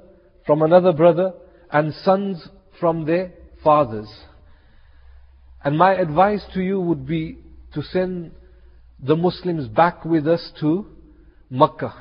from 0.47 0.63
another 0.63 0.93
brother 0.93 1.35
and 1.71 1.93
sons 1.93 2.49
from 2.79 3.05
their 3.05 3.33
fathers. 3.63 4.09
And 5.65 5.77
my 5.77 5.95
advice 5.95 6.45
to 6.55 6.61
you 6.61 6.81
would 6.81 7.07
be 7.07 7.39
to 7.75 7.83
send 7.83 8.31
the 9.03 9.17
Muslims 9.17 9.69
back 9.69 10.05
with 10.05 10.27
us 10.27 10.53
to 10.61 10.87
Makkah. 11.51 11.95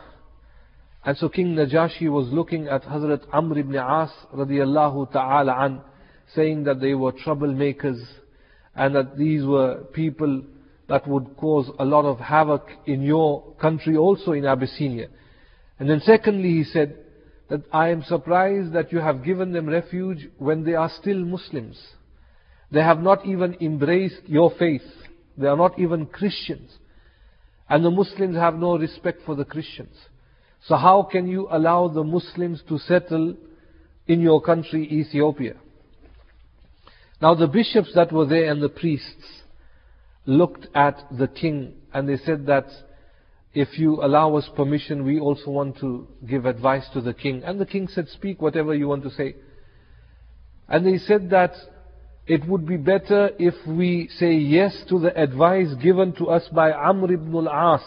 And 1.04 1.18
so 1.18 1.30
King 1.30 1.56
Najashi 1.56 2.10
was 2.10 2.28
looking 2.32 2.68
at 2.68 2.84
Hazrat 2.84 3.24
Amr 3.32 3.60
ibn 3.60 3.76
As 3.76 4.10
radiallahu 4.34 5.12
ta'ala 5.12 5.56
an, 5.66 5.82
saying 6.34 6.64
that 6.64 6.82
they 6.82 6.96
were 6.96 7.12
troublemakers 7.12 8.02
and 8.76 8.96
that 8.96 9.18
these 9.18 9.46
were 9.46 9.84
people 9.94 10.44
that 10.88 11.08
would 11.08 11.38
cause 11.38 11.70
a 11.80 11.86
lot 11.86 12.06
of 12.06 12.20
havoc 12.20 12.68
in 12.86 13.02
your 13.02 13.54
country 13.62 13.98
also 13.98 14.32
in 14.32 14.46
Abyssinia. 14.46 15.08
And 15.80 15.90
then 15.90 16.02
secondly 16.02 16.50
he 16.50 16.64
said 16.64 16.98
that 17.50 17.62
I 17.72 17.90
am 17.90 18.04
surprised 18.04 18.74
that 18.74 18.92
you 18.92 19.00
have 19.00 19.24
given 19.24 19.52
them 19.52 19.68
refuge 19.68 20.28
when 20.38 20.64
they 20.64 20.74
are 20.74 20.90
still 21.02 21.20
Muslims. 21.20 21.80
They 22.72 22.82
have 22.82 23.00
not 23.00 23.26
even 23.26 23.58
embraced 23.62 24.22
your 24.26 24.52
faith. 24.58 24.82
They 25.38 25.48
are 25.48 25.58
not 25.58 25.78
even 25.78 26.08
Christians. 26.08 26.72
And 27.70 27.84
the 27.84 27.92
Muslims 27.92 28.36
have 28.36 28.56
no 28.56 28.78
respect 28.78 29.22
for 29.26 29.36
the 29.36 29.46
Christians. 29.46 29.96
So 30.68 30.76
how 30.76 31.04
can 31.04 31.28
you 31.28 31.48
allow 31.52 31.88
the 31.88 32.04
Muslims 32.04 32.62
to 32.70 32.78
settle 32.80 33.36
in 34.08 34.22
your 34.22 34.42
country, 34.42 34.88
Ethiopia? 34.92 35.56
Now 37.22 37.34
the 37.34 37.48
bishops 37.48 37.92
that 37.96 38.12
were 38.12 38.26
there 38.26 38.52
and 38.52 38.62
the 38.62 38.70
priests 38.70 39.42
looked 40.26 40.68
at 40.76 41.04
the 41.12 41.28
king 41.28 41.74
and 41.94 42.10
they 42.10 42.18
said 42.18 42.46
that 42.48 42.66
if 43.54 43.80
you 43.80 44.04
allow 44.04 44.36
us 44.36 44.50
permission, 44.56 45.06
we 45.06 45.20
also 45.20 45.50
want 45.50 45.80
to 45.80 46.08
give 46.28 46.46
advice 46.46 46.86
to 46.94 47.00
the 47.00 47.14
king. 47.14 47.42
And 47.44 47.60
the 47.60 47.66
king 47.66 47.88
said, 47.88 48.10
speak 48.10 48.42
whatever 48.42 48.76
you 48.76 48.90
want 48.90 49.04
to 49.04 49.12
say. 49.12 49.36
And 50.68 50.86
they 50.86 50.98
said 50.98 51.30
that 51.30 51.54
it 52.28 52.48
would 52.48 52.66
be 52.68 52.78
better 52.78 53.30
if 53.38 53.54
we 53.68 54.10
say 54.18 54.34
yes 54.34 54.84
to 54.90 55.00
the 55.00 55.16
advice 55.20 55.74
given 55.82 56.14
to 56.14 56.28
us 56.28 56.48
by 56.52 56.72
Amr 56.72 57.14
ibn 57.14 57.36
al-As 57.48 57.82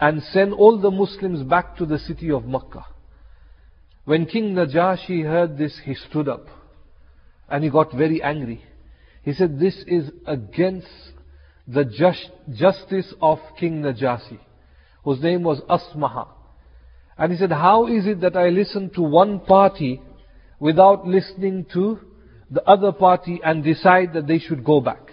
and 0.00 0.22
send 0.22 0.52
all 0.54 0.78
the 0.78 0.90
Muslims 0.90 1.42
back 1.42 1.76
to 1.76 1.86
the 1.86 1.98
city 1.98 2.30
of 2.30 2.46
Makkah. 2.46 2.86
When 4.04 4.26
King 4.26 4.54
Najashi 4.54 5.24
heard 5.24 5.56
this, 5.56 5.78
he 5.84 5.94
stood 5.94 6.28
up 6.28 6.46
and 7.48 7.62
he 7.62 7.70
got 7.70 7.92
very 7.92 8.22
angry. 8.22 8.64
He 9.22 9.32
said, 9.32 9.58
this 9.58 9.76
is 9.86 10.10
against 10.26 10.88
the 11.66 11.84
just, 11.84 12.30
justice 12.52 13.14
of 13.20 13.38
King 13.58 13.82
Najashi 13.82 14.38
whose 15.04 15.22
name 15.22 15.42
was 15.42 15.60
Asmaha. 15.68 16.28
And 17.16 17.30
he 17.30 17.38
said, 17.38 17.52
how 17.52 17.86
is 17.86 18.06
it 18.06 18.22
that 18.22 18.36
I 18.36 18.48
listen 18.48 18.90
to 18.94 19.02
one 19.02 19.40
party 19.40 20.02
without 20.58 21.06
listening 21.06 21.66
to 21.74 22.00
the 22.54 22.62
other 22.64 22.92
party 22.92 23.40
and 23.44 23.62
decide 23.64 24.14
that 24.14 24.26
they 24.26 24.38
should 24.38 24.64
go 24.64 24.80
back? 24.80 25.10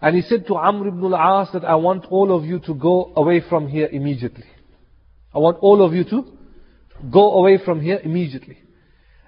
And 0.00 0.14
he 0.14 0.22
said 0.22 0.46
to 0.46 0.56
Amr 0.56 0.88
ibn 0.88 1.12
al-As 1.12 1.52
that 1.52 1.64
I 1.64 1.74
want 1.74 2.06
all 2.10 2.36
of 2.36 2.44
you 2.44 2.60
to 2.60 2.74
go 2.74 3.12
away 3.16 3.42
from 3.48 3.68
here 3.68 3.88
immediately. 3.90 4.46
I 5.34 5.38
want 5.38 5.58
all 5.60 5.84
of 5.84 5.92
you 5.92 6.04
to 6.04 6.24
go 7.12 7.32
away 7.32 7.58
from 7.64 7.80
here 7.80 8.00
immediately. 8.02 8.58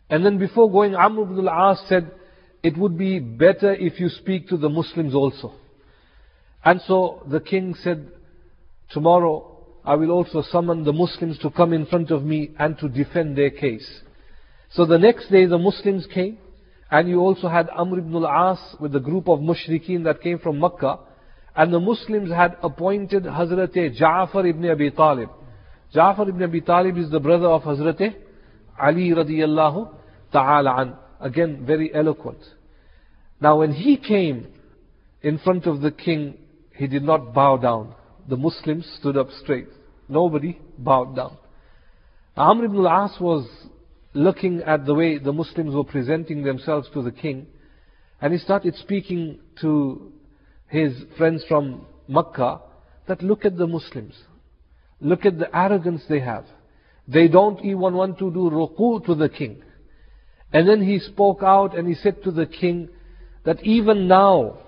And 0.08 0.24
then 0.24 0.38
before 0.38 0.70
going, 0.70 0.94
Amr 0.94 1.22
ibn 1.22 1.48
al-As 1.48 1.80
said, 1.88 2.12
it 2.62 2.76
would 2.76 2.96
be 2.96 3.18
better 3.18 3.74
if 3.74 3.98
you 3.98 4.08
speak 4.08 4.48
to 4.48 4.56
the 4.56 4.68
Muslims 4.68 5.14
also. 5.14 5.54
And 6.64 6.80
so 6.86 7.22
the 7.30 7.40
king 7.40 7.74
said, 7.74 8.08
tomorrow 8.90 9.56
I 9.84 9.94
will 9.94 10.10
also 10.10 10.42
summon 10.42 10.84
the 10.84 10.92
Muslims 10.92 11.38
to 11.38 11.50
come 11.50 11.72
in 11.72 11.86
front 11.86 12.10
of 12.10 12.22
me 12.22 12.50
and 12.58 12.78
to 12.78 12.88
defend 12.88 13.36
their 13.36 13.50
case. 13.50 14.02
So 14.72 14.84
the 14.84 14.98
next 14.98 15.30
day 15.30 15.46
the 15.46 15.58
Muslims 15.58 16.06
came, 16.12 16.38
and 16.90 17.08
you 17.08 17.20
also 17.20 17.48
had 17.48 17.68
Amr 17.70 17.98
ibn 17.98 18.14
al-As 18.16 18.58
with 18.80 18.92
the 18.92 19.00
group 19.00 19.28
of 19.28 19.40
mushrikeen 19.40 20.04
that 20.04 20.20
came 20.20 20.38
from 20.38 20.58
Makkah, 20.58 20.98
and 21.54 21.72
the 21.72 21.80
Muslims 21.80 22.30
had 22.30 22.56
appointed 22.62 23.24
Hazrat 23.24 23.74
Ja'far 24.00 24.48
ibn 24.48 24.68
Abi 24.68 24.90
Talib. 24.90 25.30
Ja'far 25.94 26.28
ibn 26.28 26.42
Abi 26.42 26.60
Talib 26.60 26.96
is 26.96 27.10
the 27.10 27.20
brother 27.20 27.46
of 27.46 27.62
Hazrat 27.62 28.14
Ali 28.80 29.10
radiyallahu 29.10 29.94
ta'ala 30.32 30.80
an. 30.80 30.96
Again, 31.20 31.64
very 31.66 31.94
eloquent. 31.94 32.38
Now 33.40 33.58
when 33.58 33.72
he 33.72 33.96
came 33.96 34.46
in 35.22 35.38
front 35.38 35.66
of 35.66 35.82
the 35.82 35.90
king, 35.90 36.38
he 36.74 36.86
did 36.86 37.02
not 37.02 37.34
bow 37.34 37.58
down. 37.58 37.94
The 38.28 38.36
Muslims 38.36 38.90
stood 38.98 39.16
up 39.16 39.28
straight. 39.42 39.68
Nobody 40.08 40.58
bowed 40.78 41.14
down. 41.14 41.36
Amr 42.36 42.64
ibn 42.64 42.78
al-As 42.86 43.20
was 43.20 43.46
looking 44.12 44.62
at 44.62 44.86
the 44.86 44.94
way 44.94 45.18
the 45.18 45.32
Muslims 45.32 45.74
were 45.74 45.84
presenting 45.84 46.42
themselves 46.42 46.88
to 46.94 47.02
the 47.02 47.12
king, 47.12 47.46
and 48.20 48.32
he 48.32 48.38
started 48.38 48.74
speaking 48.76 49.40
to 49.60 50.12
his 50.66 50.92
friends 51.16 51.44
from 51.48 51.86
Makkah 52.08 52.60
that 53.06 53.22
look 53.22 53.44
at 53.44 53.56
the 53.56 53.66
Muslims. 53.66 54.14
Look 55.00 55.24
at 55.24 55.38
the 55.38 55.54
arrogance 55.56 56.02
they 56.08 56.20
have. 56.20 56.44
They 57.08 57.28
don't 57.28 57.64
even 57.64 57.94
want 57.94 58.18
to 58.18 58.30
do 58.30 58.50
ruku 58.50 59.04
to 59.06 59.14
the 59.14 59.28
king. 59.28 59.62
And 60.52 60.68
then 60.68 60.82
he 60.82 60.98
spoke 60.98 61.42
out 61.42 61.76
and 61.76 61.88
he 61.88 61.94
said 61.94 62.22
to 62.24 62.30
the 62.30 62.46
king 62.46 62.88
that 63.44 63.62
even 63.64 64.06
now 64.06 64.58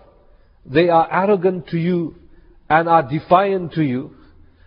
they 0.64 0.88
are 0.88 1.08
arrogant 1.12 1.68
to 1.68 1.78
you 1.78 2.16
and 2.70 2.88
are 2.88 3.02
defiant 3.02 3.72
to 3.74 3.82
you. 3.82 4.16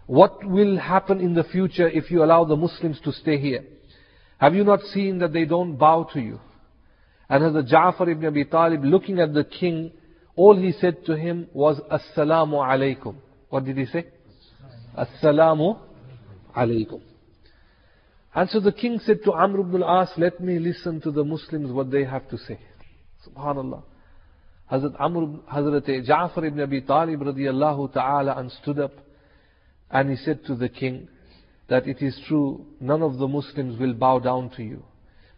What 0.05 0.43
will 0.45 0.77
happen 0.77 1.19
in 1.19 1.33
the 1.33 1.43
future 1.43 1.89
if 1.89 2.11
you 2.11 2.23
allow 2.23 2.43
the 2.43 2.55
Muslims 2.55 2.99
to 3.03 3.11
stay 3.11 3.39
here? 3.39 3.63
Have 4.37 4.55
you 4.55 4.63
not 4.63 4.81
seen 4.81 5.19
that 5.19 5.33
they 5.33 5.45
don't 5.45 5.77
bow 5.77 6.07
to 6.13 6.19
you? 6.19 6.39
And 7.29 7.55
the 7.55 7.63
Ja'far 7.63 8.09
ibn 8.11 8.25
Abi 8.25 8.45
Talib 8.45 8.83
looking 8.83 9.19
at 9.19 9.33
the 9.33 9.43
king, 9.43 9.91
all 10.35 10.55
he 10.55 10.71
said 10.73 11.05
to 11.05 11.15
him 11.17 11.47
was, 11.53 11.79
Assalamu 11.91 12.53
alaikum. 12.53 13.15
What 13.49 13.65
did 13.65 13.77
he 13.77 13.85
say? 13.85 14.05
Assalamu 14.97 15.79
alaikum. 16.55 17.01
And 18.35 18.49
so 18.49 18.59
the 18.59 18.73
king 18.73 18.99
said 18.99 19.19
to 19.23 19.31
Amr 19.31 19.61
ibn 19.61 19.81
al-As, 19.81 20.09
let 20.17 20.41
me 20.41 20.59
listen 20.59 20.99
to 21.01 21.11
the 21.11 21.23
Muslims 21.23 21.71
what 21.71 21.89
they 21.89 22.03
have 22.03 22.29
to 22.29 22.37
say. 22.37 22.59
Subhanallah. 23.27 23.81
Hazrat 24.71 24.99
Amr, 24.99 25.39
Hazrat 25.51 26.07
Ja'far 26.07 26.45
ibn 26.45 26.59
Abi 26.59 26.81
Talib 26.81 27.21
radiallahu 27.21 27.93
ta'ala 27.93 28.35
and 28.37 28.51
stood 28.51 28.79
up 28.79 28.91
and 29.89 30.09
he 30.09 30.17
said 30.17 30.43
to 30.45 30.55
the 30.55 30.67
king 30.67 31.07
that 31.67 31.87
it 31.87 32.01
is 32.01 32.19
true, 32.27 32.65
none 32.79 33.01
of 33.01 33.17
the 33.17 33.27
Muslims 33.27 33.79
will 33.79 33.93
bow 33.93 34.19
down 34.19 34.49
to 34.51 34.63
you. 34.63 34.83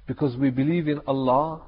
Because 0.07 0.35
we 0.37 0.49
believe 0.49 0.87
in 0.87 0.99
Allah 1.07 1.61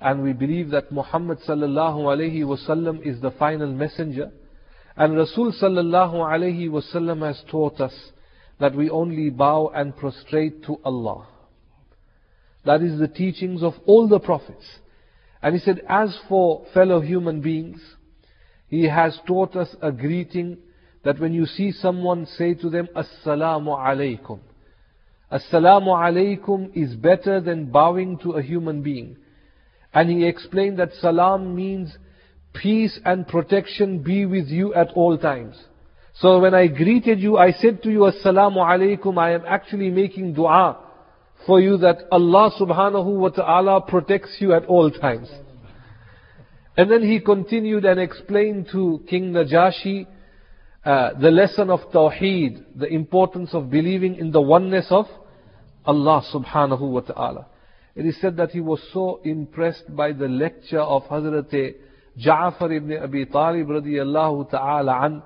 and 0.00 0.22
we 0.22 0.32
believe 0.32 0.70
that 0.70 0.90
Muhammad 0.90 1.38
sallallahu 1.46 1.98
alayhi 1.98 2.42
wasallam 2.42 3.06
is 3.06 3.20
the 3.20 3.30
final 3.32 3.70
messenger. 3.72 4.30
And 4.96 5.16
Rasul 5.16 5.52
sallallahu 5.52 6.14
alayhi 6.14 6.68
wasallam 6.68 7.26
has 7.26 7.42
taught 7.50 7.80
us 7.80 7.94
that 8.58 8.74
we 8.74 8.90
only 8.90 9.30
bow 9.30 9.70
and 9.74 9.96
prostrate 9.96 10.64
to 10.64 10.78
Allah. 10.84 11.26
That 12.64 12.82
is 12.82 12.98
the 12.98 13.08
teachings 13.08 13.62
of 13.62 13.74
all 13.86 14.08
the 14.08 14.20
prophets. 14.20 14.64
And 15.42 15.54
he 15.54 15.60
said, 15.60 15.80
as 15.88 16.16
for 16.28 16.66
fellow 16.74 17.00
human 17.00 17.40
beings, 17.40 17.80
he 18.68 18.84
has 18.88 19.18
taught 19.26 19.56
us 19.56 19.74
a 19.80 19.90
greeting 19.90 20.58
that 21.04 21.18
when 21.18 21.32
you 21.32 21.46
see 21.46 21.72
someone, 21.72 22.26
say 22.26 22.54
to 22.54 22.68
them, 22.68 22.88
Assalamu 22.94 23.76
alaikum. 23.76 24.40
Assalamu 25.32 25.88
alaikum 25.88 26.70
is 26.74 26.94
better 26.94 27.40
than 27.40 27.66
bowing 27.66 28.18
to 28.18 28.32
a 28.32 28.42
human 28.42 28.82
being. 28.82 29.16
And 29.94 30.10
he 30.10 30.26
explained 30.26 30.78
that 30.78 30.92
salam 31.00 31.54
means 31.54 31.96
peace 32.52 32.98
and 33.04 33.26
protection 33.26 34.02
be 34.02 34.26
with 34.26 34.48
you 34.48 34.74
at 34.74 34.90
all 34.94 35.16
times. 35.16 35.56
So 36.14 36.40
when 36.40 36.54
I 36.54 36.66
greeted 36.66 37.20
you, 37.20 37.38
I 37.38 37.52
said 37.52 37.82
to 37.84 37.90
you, 37.90 38.00
Assalamu 38.00 38.58
alaikum, 38.58 39.18
I 39.18 39.32
am 39.32 39.42
actually 39.46 39.90
making 39.90 40.34
dua 40.34 40.78
for 41.46 41.60
you 41.60 41.78
that 41.78 42.02
Allah 42.10 42.50
subhanahu 42.60 43.16
wa 43.16 43.28
ta'ala 43.30 43.80
protects 43.82 44.36
you 44.40 44.52
at 44.52 44.66
all 44.66 44.90
times. 44.90 45.30
And 46.76 46.90
then 46.90 47.02
he 47.02 47.20
continued 47.20 47.84
and 47.84 47.98
explained 47.98 48.68
to 48.72 49.02
King 49.08 49.32
Najashi 49.32 50.06
uh, 50.84 51.10
the 51.20 51.30
lesson 51.30 51.70
of 51.70 51.80
Tawheed, 51.92 52.64
the 52.76 52.86
importance 52.86 53.50
of 53.52 53.70
believing 53.70 54.16
in 54.16 54.30
the 54.30 54.40
oneness 54.40 54.86
of 54.90 55.06
Allah 55.84 56.24
subhanahu 56.32 56.80
wa 56.80 57.00
ta'ala. 57.00 57.46
It 57.94 58.06
is 58.06 58.20
said 58.20 58.36
that 58.38 58.50
he 58.50 58.60
was 58.60 58.80
so 58.92 59.20
impressed 59.24 59.94
by 59.94 60.12
the 60.12 60.28
lecture 60.28 60.80
of 60.80 61.02
Hazrat 61.04 61.74
Ja'far 62.18 62.76
ibn 62.76 62.96
Abi 62.96 63.26
Talib 63.26 63.68
radiyallahu 63.68 64.50
ta'ala 64.50 65.04
an, 65.04 65.22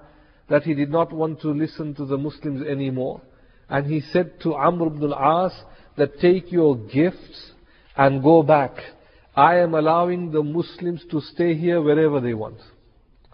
that 0.49 0.63
he 0.63 0.75
did 0.75 0.91
not 0.91 1.13
want 1.13 1.41
to 1.43 1.49
listen 1.49 1.95
to 1.95 2.05
the 2.05 2.19
Muslims 2.19 2.67
anymore. 2.67 3.21
And 3.69 3.87
he 3.87 4.01
said 4.01 4.41
to 4.43 4.55
Amr 4.55 4.89
ibn 4.89 5.13
al-As 5.13 5.53
that 5.97 6.19
take 6.21 6.53
your 6.53 6.77
gifts 6.77 7.53
and 7.97 8.23
go 8.23 8.43
back. 8.43 8.73
I 9.35 9.59
am 9.59 9.75
allowing 9.75 10.31
the 10.31 10.43
Muslims 10.43 11.03
to 11.11 11.21
stay 11.21 11.55
here 11.55 11.81
wherever 11.81 12.21
they 12.21 12.35
want. 12.35 12.59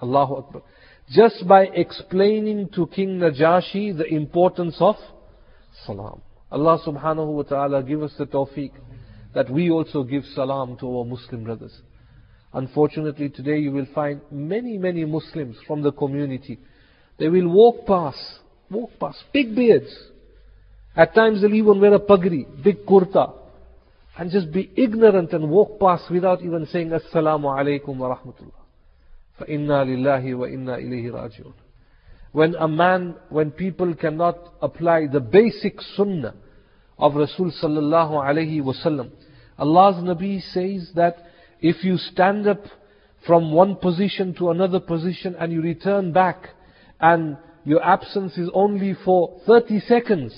Allahu 0.02 0.34
Akbar. 0.36 0.62
Just 1.10 1.46
by 1.48 1.64
explaining 1.64 2.68
to 2.74 2.86
King 2.86 3.18
Najashi 3.18 3.96
the 3.96 4.06
importance 4.06 4.76
of 4.78 4.94
salam. 5.84 6.22
Allah 6.52 6.78
subhanahu 6.86 7.32
wa 7.34 7.42
ta'ala 7.42 7.82
give 7.82 8.02
us 8.02 8.12
the 8.16 8.26
tawfiq 8.26 8.70
that 9.34 9.50
we 9.50 9.70
also 9.70 10.04
give 10.04 10.24
salam 10.34 10.76
to 10.78 10.98
our 10.98 11.04
Muslim 11.04 11.44
brothers. 11.44 11.76
Unfortunately 12.52 13.28
today 13.28 13.58
you 13.58 13.72
will 13.72 13.86
find 13.94 14.20
many, 14.30 14.78
many 14.78 15.04
Muslims 15.04 15.56
from 15.66 15.82
the 15.82 15.92
community 15.92 16.58
they 17.18 17.28
will 17.28 17.48
walk 17.48 17.86
past, 17.86 18.40
walk 18.70 18.90
past, 18.98 19.18
big 19.32 19.54
beards. 19.54 19.94
At 20.96 21.14
times 21.14 21.42
they'll 21.42 21.54
even 21.54 21.80
wear 21.80 21.94
a 21.94 22.00
pagri, 22.00 22.46
big 22.62 22.86
kurta, 22.86 23.34
and 24.16 24.30
just 24.30 24.50
be 24.50 24.70
ignorant 24.76 25.32
and 25.32 25.50
walk 25.50 25.78
past 25.78 26.10
without 26.10 26.40
even 26.42 26.66
saying 26.66 26.88
Assalamu 26.90 27.44
alaikum 27.44 27.96
wa 27.96 28.16
rahmatullah. 28.16 28.59
فَإِنَّا 29.39 29.83
لِلَّهِ 29.83 30.23
وَإِنَّا 30.33 30.77
إِلَيْهِ 30.77 31.11
رَاجِعُونَ 31.11 31.53
When 32.31 32.55
a 32.55 32.67
man, 32.67 33.15
when 33.29 33.51
people 33.51 33.93
cannot 33.95 34.37
apply 34.61 35.07
the 35.07 35.19
basic 35.19 35.81
sunnah 35.95 36.35
of 36.97 37.15
Rasul 37.15 37.51
sallallahu 37.51 38.11
alayhi 38.11 38.61
wasallam, 38.61 39.11
Allah's 39.57 39.95
Nabi 40.03 40.41
says 40.41 40.91
that 40.95 41.17
if 41.59 41.83
you 41.83 41.97
stand 41.97 42.47
up 42.47 42.63
from 43.25 43.51
one 43.51 43.75
position 43.75 44.33
to 44.35 44.51
another 44.51 44.79
position 44.79 45.35
and 45.39 45.51
you 45.51 45.61
return 45.61 46.11
back 46.13 46.49
and 46.99 47.37
your 47.65 47.83
absence 47.83 48.37
is 48.37 48.49
only 48.53 48.95
for 49.03 49.39
30 49.45 49.79
seconds, 49.81 50.33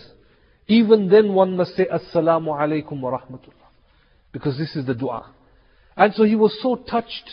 even 0.68 1.10
then 1.10 1.34
one 1.34 1.56
must 1.58 1.76
say 1.76 1.86
Assalamu 1.86 2.48
alaikum 2.48 3.02
wa 3.02 3.20
rahmatullah. 3.20 3.54
Because 4.32 4.58
this 4.58 4.76
is 4.76 4.86
the 4.86 4.94
dua. 4.94 5.34
And 5.96 6.14
so 6.14 6.24
he 6.24 6.36
was 6.36 6.58
so 6.62 6.76
touched 6.76 7.30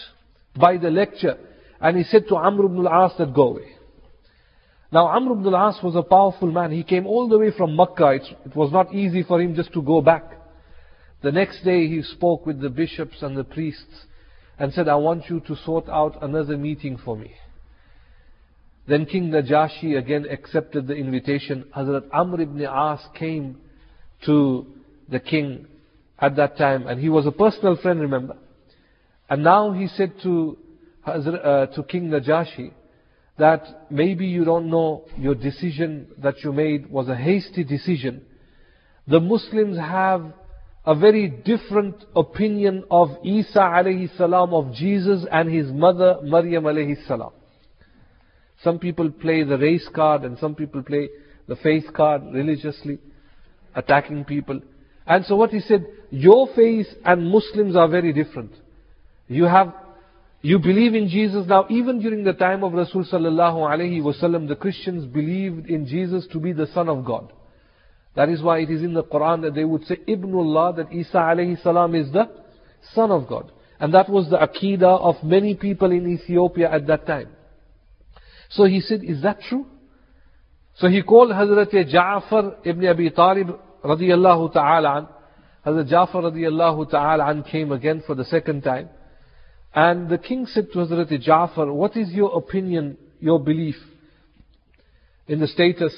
by 0.57 0.77
the 0.77 0.91
lecture, 0.91 1.37
and 1.82 1.98
he 1.98 2.04
said 2.04 2.28
to 2.28 2.36
Amr 2.36 2.66
ibn 2.66 2.86
al-As 2.86 3.18
that 3.18 3.34
go 3.34 3.50
away. 3.50 3.76
Now 4.92 5.08
Amr 5.08 5.34
ibn 5.34 5.54
al-As 5.54 5.82
was 5.84 5.96
a 5.96 6.04
powerful 6.04 6.52
man. 6.52 6.72
He 6.72 6.84
came 6.84 7.06
all 7.06 7.30
the 7.30 7.38
way 7.38 7.52
from 7.52 7.76
Makkah. 7.76 8.12
It, 8.12 8.24
it 8.46 8.56
was 8.56 8.72
not 8.72 8.94
easy 8.94 9.24
for 9.24 9.42
him 9.42 9.56
just 9.56 9.72
to 9.74 9.82
go 9.82 10.02
back. 10.02 10.24
The 11.22 11.32
next 11.32 11.64
day 11.64 11.88
he 11.88 12.02
spoke 12.02 12.46
with 12.46 12.60
the 12.62 12.70
bishops 12.70 13.22
and 13.22 13.36
the 13.36 13.44
priests 13.44 14.06
and 14.58 14.74
said, 14.74 14.88
I 14.88 14.96
want 14.96 15.30
you 15.30 15.40
to 15.42 15.56
sort 15.56 15.88
out 15.90 16.22
another 16.22 16.58
meeting 16.58 16.98
for 16.98 17.16
me. 17.16 17.34
Then 18.88 19.06
King 19.06 19.30
Najashi 19.30 19.98
again 19.98 20.26
accepted 20.30 20.88
the 20.88 20.96
invitation. 20.96 21.66
Hazrat 21.76 22.06
Amr 22.12 22.42
ibn 22.42 22.62
al 22.66 22.94
As 22.94 23.00
came 23.14 23.58
to 24.26 24.66
the 25.08 25.20
king 25.20 25.68
at 26.18 26.36
that 26.36 26.58
time, 26.58 26.88
and 26.88 27.00
he 27.00 27.08
was 27.08 27.26
a 27.26 27.32
personal 27.32 27.78
friend, 27.78 28.02
remember. 28.02 28.36
And 29.30 29.44
now 29.44 29.72
he 29.72 29.88
said 29.88 30.14
to, 30.24 30.58
Uh, 31.10 31.66
to 31.68 31.84
King 31.84 32.10
Najashi 32.10 32.72
that 33.38 33.90
maybe 33.90 34.26
you 34.26 34.44
don't 34.44 34.70
know 34.70 35.06
your 35.18 35.34
decision 35.34 36.08
that 36.18 36.44
you 36.44 36.52
made 36.52 36.90
was 36.90 37.08
a 37.08 37.16
hasty 37.16 37.64
decision. 37.64 38.22
The 39.08 39.20
Muslims 39.20 39.78
have 39.78 40.34
a 40.86 40.94
very 40.94 41.30
different 41.30 41.96
opinion 42.16 42.84
of 42.92 43.10
Isa 43.24 43.60
alayhi 43.60 44.16
salam, 44.18 44.54
of 44.54 44.74
Jesus 44.74 45.26
and 45.32 45.52
his 45.52 45.72
mother 45.72 46.18
Maryam 46.22 46.66
alayhi 46.66 46.96
salam. 47.08 47.32
Some 48.64 48.78
people 48.78 49.10
play 49.10 49.44
the 49.44 49.58
race 49.58 49.88
card 49.96 50.24
and 50.24 50.38
some 50.38 50.54
people 50.54 50.84
play 50.84 51.10
the 51.48 51.56
faith 51.56 51.86
card 51.96 52.24
religiously, 52.34 53.00
attacking 53.74 54.26
people. 54.26 54.60
And 55.08 55.26
so 55.26 55.36
what 55.36 55.50
he 55.50 55.62
said, 55.62 55.88
your 56.12 56.48
faith 56.56 56.88
and 57.04 57.32
Muslims 57.32 57.76
are 57.76 57.88
very 57.88 58.14
different. 58.14 58.52
You 59.28 59.46
have, 59.46 59.74
you 60.42 60.60
believe 60.60 60.96
in 60.96 61.10
Jesus 61.10 61.46
now, 61.48 61.66
even 61.70 62.00
during 62.00 62.24
the 62.24 62.34
time 62.34 62.64
of 62.64 62.74
Rasul 62.74 63.04
sallallahu 63.04 64.02
wasallam, 64.02 64.48
the 64.48 64.56
Christians 64.56 65.06
believed 65.06 65.68
in 65.68 65.86
Jesus 65.86 66.26
to 66.32 66.40
be 66.40 66.54
the 66.54 66.68
Son 66.68 66.88
of 66.88 67.04
God. 67.04 67.34
That 68.16 68.30
is 68.30 68.42
why 68.42 68.60
it 68.60 68.70
is 68.70 68.82
in 68.82 68.94
the 68.94 69.04
Quran 69.04 69.42
that 69.42 69.54
they 69.54 69.66
would 69.66 69.86
say 69.86 69.98
Ibnullah, 70.08 70.78
that 70.78 70.94
Isa 70.94 71.18
alayhi 71.18 71.62
salam 71.62 71.94
is 71.94 72.12
the 72.12 72.30
Son 72.94 73.12
of 73.12 73.28
God. 73.28 73.52
And 73.80 73.94
that 73.94 74.10
was 74.10 74.30
the 74.30 74.38
Aqidah 74.38 75.02
of 75.02 75.24
many 75.24 75.56
people 75.56 75.92
in 75.92 76.08
Ethiopia 76.08 76.72
at 76.72 76.88
that 76.88 77.06
time. 77.06 77.30
So 78.50 78.66
he 78.66 78.82
said, 78.82 79.04
is 79.04 79.22
that 79.24 79.42
true? 79.42 79.66
So 80.78 80.88
he 80.88 81.02
called 81.04 81.32
Hazrat 81.32 81.74
Ja'far 81.74 82.56
ibn 82.66 82.86
Abi 82.88 83.10
Talib 83.10 83.50
radiyallahu 83.84 84.54
ta'ala 84.54 84.98
an. 84.98 85.08
Hazrat 85.66 85.92
Ja'far 85.92 86.32
radiyallahu 86.32 86.90
ta'ala 86.90 87.26
an 87.30 87.44
came 87.44 87.72
again 87.72 88.04
for 88.08 88.16
the 88.16 88.26
second 88.26 88.62
time. 88.62 88.90
And 89.74 90.10
the 90.10 90.18
king 90.18 90.48
said 90.48 90.72
to 90.74 90.80
Hazrat 90.80 91.12
Ja'far, 91.26 91.74
what 91.74 91.96
is 91.96 92.10
your 92.12 92.36
opinion, 92.38 92.98
your 93.20 93.40
belief 93.40 93.76
in 95.28 95.40
the 95.40 95.48
status 95.48 95.94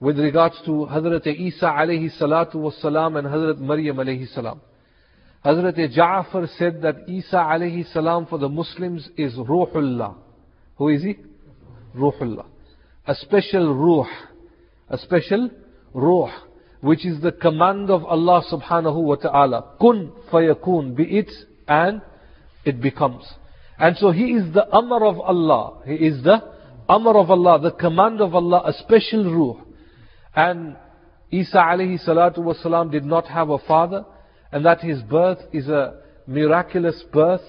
with 0.00 0.18
regards 0.18 0.56
to 0.64 0.86
Hazrat 0.90 1.26
Isa 1.26 1.66
alayhi 1.66 2.10
salatu 2.18 2.54
was 2.54 2.80
salam 2.80 3.16
and 3.16 3.26
Hazrat 3.26 3.58
Maryam 3.58 3.96
alayhi 3.96 4.32
salam? 4.32 4.60
Hazrat 5.44 5.76
Ja'far 5.96 6.48
said 6.56 6.80
that 6.82 7.08
Isa 7.08 7.36
alayhi 7.36 7.90
salam 7.92 8.26
for 8.26 8.38
the 8.38 8.48
Muslims 8.48 9.08
is 9.16 9.34
Ruhullah. 9.34 10.16
Who 10.76 10.88
is 10.88 11.02
he? 11.02 11.16
Ruhullah. 11.94 12.46
A 13.06 13.14
special 13.14 13.74
Ruh. 13.74 14.08
A 14.88 14.98
special 14.98 15.50
Ruh. 15.92 16.30
Which 16.80 17.04
is 17.04 17.20
the 17.20 17.32
command 17.32 17.90
of 17.90 18.04
Allah 18.04 18.42
subhanahu 18.50 19.02
wa 19.02 19.16
ta'ala. 19.16 19.74
Kun 19.80 20.12
fayakun. 20.32 20.96
Be 20.96 21.04
it 21.04 21.30
and 21.66 22.00
it 22.64 22.80
becomes. 22.80 23.24
And 23.78 23.96
so 23.96 24.10
he 24.10 24.32
is 24.32 24.52
the 24.52 24.68
Amr 24.70 25.04
of 25.04 25.20
Allah. 25.20 25.82
He 25.86 25.94
is 25.94 26.22
the 26.22 26.42
Amr 26.88 27.16
of 27.16 27.30
Allah, 27.30 27.60
the 27.60 27.72
command 27.72 28.20
of 28.20 28.34
Allah, 28.34 28.62
a 28.64 28.72
special 28.72 29.24
Ruh. 29.24 29.64
And 30.34 30.76
Isa 31.30 31.58
alayhi 31.58 32.04
salatu 32.04 32.38
wasalam 32.38 32.90
did 32.90 33.04
not 33.04 33.26
have 33.26 33.50
a 33.50 33.58
father 33.58 34.04
and 34.50 34.64
that 34.64 34.80
his 34.80 35.02
birth 35.02 35.38
is 35.52 35.68
a 35.68 36.00
miraculous 36.26 37.02
birth, 37.12 37.42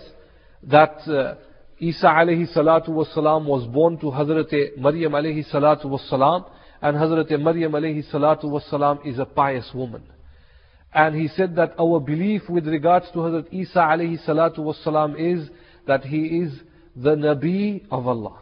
that 0.64 0.98
uh, 1.08 1.36
Isa 1.80 2.08
alayhi 2.08 2.54
salatu 2.54 2.90
wasalam 2.90 3.46
was 3.46 3.66
born 3.68 3.98
to 4.00 4.08
Hazrat 4.08 4.78
Maryam 4.78 5.14
alayhi 5.14 5.50
salatu 5.52 5.86
wasalam, 5.86 6.50
and 6.82 6.98
Hazrat 6.98 7.30
Maryam 7.40 7.72
alayhi 7.72 8.04
salatu 8.12 8.46
wasalam 8.46 9.06
is 9.08 9.18
a 9.20 9.26
pious 9.26 9.70
woman. 9.74 10.04
And 10.94 11.16
he 11.16 11.28
said 11.28 11.56
that 11.58 11.76
our 11.80 12.00
belief 12.00 12.44
with 12.50 12.68
regards 12.68 13.06
to 13.12 13.20
Hazrat 13.20 13.54
Isa 13.54 13.80
alayhi 13.80 14.26
salatu 14.26 14.60
wasalam 14.60 15.16
is 15.18 15.50
that 15.86 16.04
he 16.04 16.40
is 16.40 16.54
the 16.96 17.16
Nabi 17.16 17.84
of 17.92 18.08
Allah. 18.08 18.40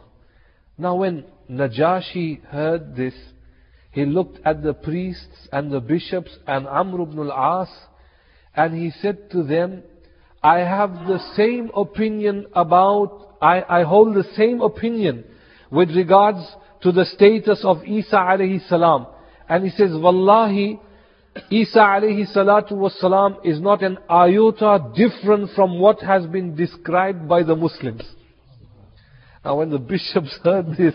Now 0.78 0.96
when 0.96 1.24
Najashi 1.50 2.42
heard 2.44 2.96
this, 2.96 3.14
he 3.90 4.04
looked 4.04 4.38
at 4.44 4.62
the 4.62 4.74
priests 4.74 5.48
and 5.52 5.70
the 5.70 5.80
bishops 5.80 6.30
and 6.46 6.66
Amr 6.66 7.02
ibn 7.02 7.18
al-As 7.30 7.68
and 8.54 8.74
he 8.74 8.90
said 9.02 9.30
to 9.30 9.42
them, 9.42 9.82
I 10.42 10.58
have 10.58 10.90
the 11.06 11.18
same 11.36 11.70
opinion 11.76 12.46
about, 12.54 13.36
I, 13.42 13.62
I 13.68 13.82
hold 13.84 14.14
the 14.14 14.28
same 14.36 14.60
opinion 14.60 15.24
with 15.70 15.90
regards 15.90 16.44
to 16.82 16.92
the 16.92 17.04
status 17.04 17.60
of 17.64 17.84
Isa 17.84 18.16
alayhi 18.16 18.66
salam. 18.68 19.06
And 19.48 19.64
he 19.64 19.70
says, 19.70 19.90
Wallahi, 19.92 20.80
Isa 21.50 21.78
alayhi 21.78 22.34
salatu 22.34 22.72
was 22.72 22.98
salam 23.00 23.36
is 23.44 23.60
not 23.60 23.82
an 23.82 23.98
iota 24.10 24.92
different 24.94 25.50
from 25.54 25.78
what 25.78 26.00
has 26.00 26.26
been 26.26 26.54
described 26.54 27.28
by 27.28 27.42
the 27.42 27.56
Muslims. 27.56 28.02
Now 29.44 29.56
when 29.56 29.70
the 29.70 29.78
bishops 29.78 30.38
heard 30.44 30.76
this, 30.76 30.94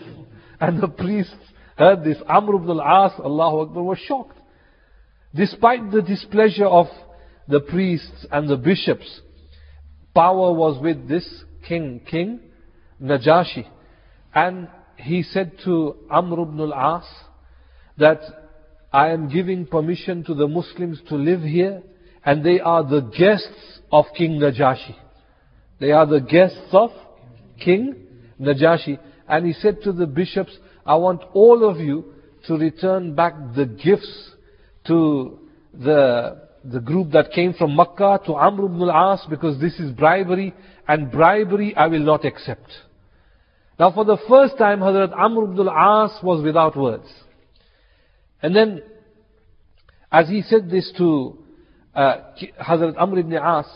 and 0.60 0.80
the 0.80 0.88
priests 0.88 1.34
heard 1.76 2.04
this, 2.04 2.18
Amr 2.28 2.56
ibn 2.56 2.70
al-As, 2.70 3.12
Allahu 3.18 3.60
Akbar, 3.60 3.82
was 3.82 3.98
shocked. 3.98 4.38
Despite 5.34 5.90
the 5.90 6.02
displeasure 6.02 6.66
of 6.66 6.86
the 7.48 7.60
priests 7.60 8.26
and 8.30 8.48
the 8.48 8.56
bishops. 8.56 9.20
Power 10.14 10.52
was 10.52 10.80
with 10.80 11.08
this 11.08 11.28
king, 11.66 12.00
King 12.08 12.40
Najashi. 13.02 13.66
And 14.34 14.68
he 14.96 15.22
said 15.22 15.52
to 15.64 15.96
Amr 16.10 16.42
ibn 16.42 16.60
al-As 16.60 17.04
that 17.98 18.20
I 18.94 19.10
am 19.10 19.28
giving 19.28 19.66
permission 19.66 20.22
to 20.22 20.34
the 20.34 20.46
Muslims 20.46 21.00
to 21.08 21.16
live 21.16 21.42
here 21.42 21.82
and 22.24 22.44
they 22.44 22.60
are 22.60 22.84
the 22.88 23.00
guests 23.00 23.80
of 23.90 24.04
King 24.16 24.38
Najashi. 24.38 24.94
They 25.80 25.90
are 25.90 26.06
the 26.06 26.20
guests 26.20 26.68
of 26.70 26.90
King 27.58 27.96
Najashi. 28.40 29.00
And 29.28 29.46
he 29.46 29.52
said 29.52 29.78
to 29.82 29.90
the 29.92 30.06
bishops, 30.06 30.56
I 30.86 30.94
want 30.94 31.22
all 31.32 31.68
of 31.68 31.80
you 31.80 32.14
to 32.46 32.54
return 32.56 33.16
back 33.16 33.34
the 33.56 33.66
gifts 33.66 34.30
to 34.86 35.40
the 35.72 36.44
the 36.64 36.80
group 36.80 37.10
that 37.10 37.32
came 37.32 37.52
from 37.52 37.74
Makkah 37.74 38.20
to 38.26 38.34
Amr 38.34 38.66
ibn 38.66 38.80
al-As 38.88 39.26
because 39.28 39.60
this 39.60 39.78
is 39.80 39.90
bribery 39.90 40.54
and 40.86 41.10
bribery 41.10 41.74
I 41.74 41.88
will 41.88 42.04
not 42.12 42.24
accept. 42.24 42.70
Now 43.76 43.90
for 43.90 44.04
the 44.04 44.18
first 44.28 44.56
time 44.56 44.78
Hazrat 44.78 45.12
Amr 45.18 45.50
ibn 45.50 45.66
al-As 45.66 46.22
was 46.22 46.44
without 46.44 46.76
words. 46.76 47.08
And 48.42 48.54
then 48.54 48.82
as 50.14 50.28
he 50.28 50.42
said 50.42 50.70
this 50.70 50.92
to 50.96 51.36
uh, 51.92 52.18
Hazrat 52.60 52.94
Amr 52.96 53.18
ibn 53.18 53.34
al-As, 53.34 53.66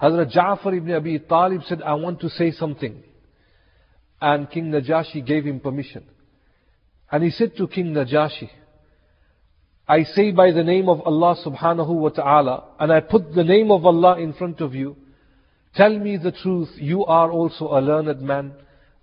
Hazrat 0.00 0.32
Ja'far 0.32 0.76
ibn 0.76 0.92
Abi 0.92 1.18
Talib 1.18 1.62
said, 1.64 1.82
I 1.82 1.94
want 1.94 2.20
to 2.20 2.30
say 2.30 2.52
something. 2.52 3.02
And 4.20 4.48
King 4.48 4.70
Najashi 4.70 5.26
gave 5.26 5.44
him 5.44 5.58
permission. 5.58 6.04
And 7.10 7.24
he 7.24 7.30
said 7.30 7.56
to 7.56 7.66
King 7.66 7.86
Najashi, 7.86 8.50
I 9.88 10.04
say 10.04 10.30
by 10.30 10.52
the 10.52 10.62
name 10.62 10.88
of 10.88 11.00
Allah 11.00 11.34
subhanahu 11.44 11.92
wa 11.92 12.10
ta'ala, 12.10 12.64
and 12.78 12.92
I 12.92 13.00
put 13.00 13.34
the 13.34 13.42
name 13.42 13.72
of 13.72 13.84
Allah 13.84 14.20
in 14.20 14.32
front 14.34 14.60
of 14.60 14.76
you, 14.76 14.96
tell 15.74 15.98
me 15.98 16.18
the 16.18 16.30
truth, 16.30 16.68
you 16.76 17.04
are 17.04 17.32
also 17.32 17.64
a 17.64 17.80
learned 17.80 18.20
man, 18.20 18.52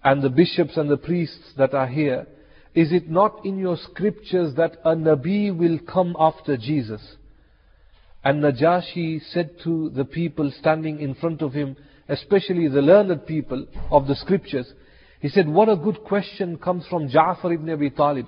and 0.06 0.22
the 0.22 0.30
bishops 0.30 0.78
and 0.78 0.90
the 0.90 0.96
priests 0.96 1.52
that 1.58 1.74
are 1.74 1.88
here, 1.88 2.28
is 2.78 2.92
it 2.92 3.10
not 3.10 3.44
in 3.44 3.58
your 3.58 3.76
scriptures 3.76 4.54
that 4.56 4.74
a 4.86 4.96
Nabi 4.96 5.50
will 5.58 5.80
come 5.80 6.16
after 6.20 6.56
Jesus? 6.56 7.02
And 8.24 8.44
Najashi 8.44 9.20
said 9.34 9.50
to 9.64 9.90
the 9.90 10.06
people 10.06 10.52
standing 10.60 11.00
in 11.00 11.16
front 11.16 11.42
of 11.42 11.54
him, 11.54 11.76
especially 12.08 12.68
the 12.68 12.84
learned 12.84 13.26
people 13.26 13.66
of 13.90 14.06
the 14.06 14.14
scriptures, 14.14 14.72
he 15.20 15.28
said, 15.28 15.48
what 15.48 15.70
a 15.70 15.76
good 15.76 16.04
question 16.04 16.56
comes 16.56 16.86
from 16.88 17.10
Ja'far 17.10 17.56
ibn 17.56 17.68
Abi 17.68 17.90
Talib. 17.90 18.28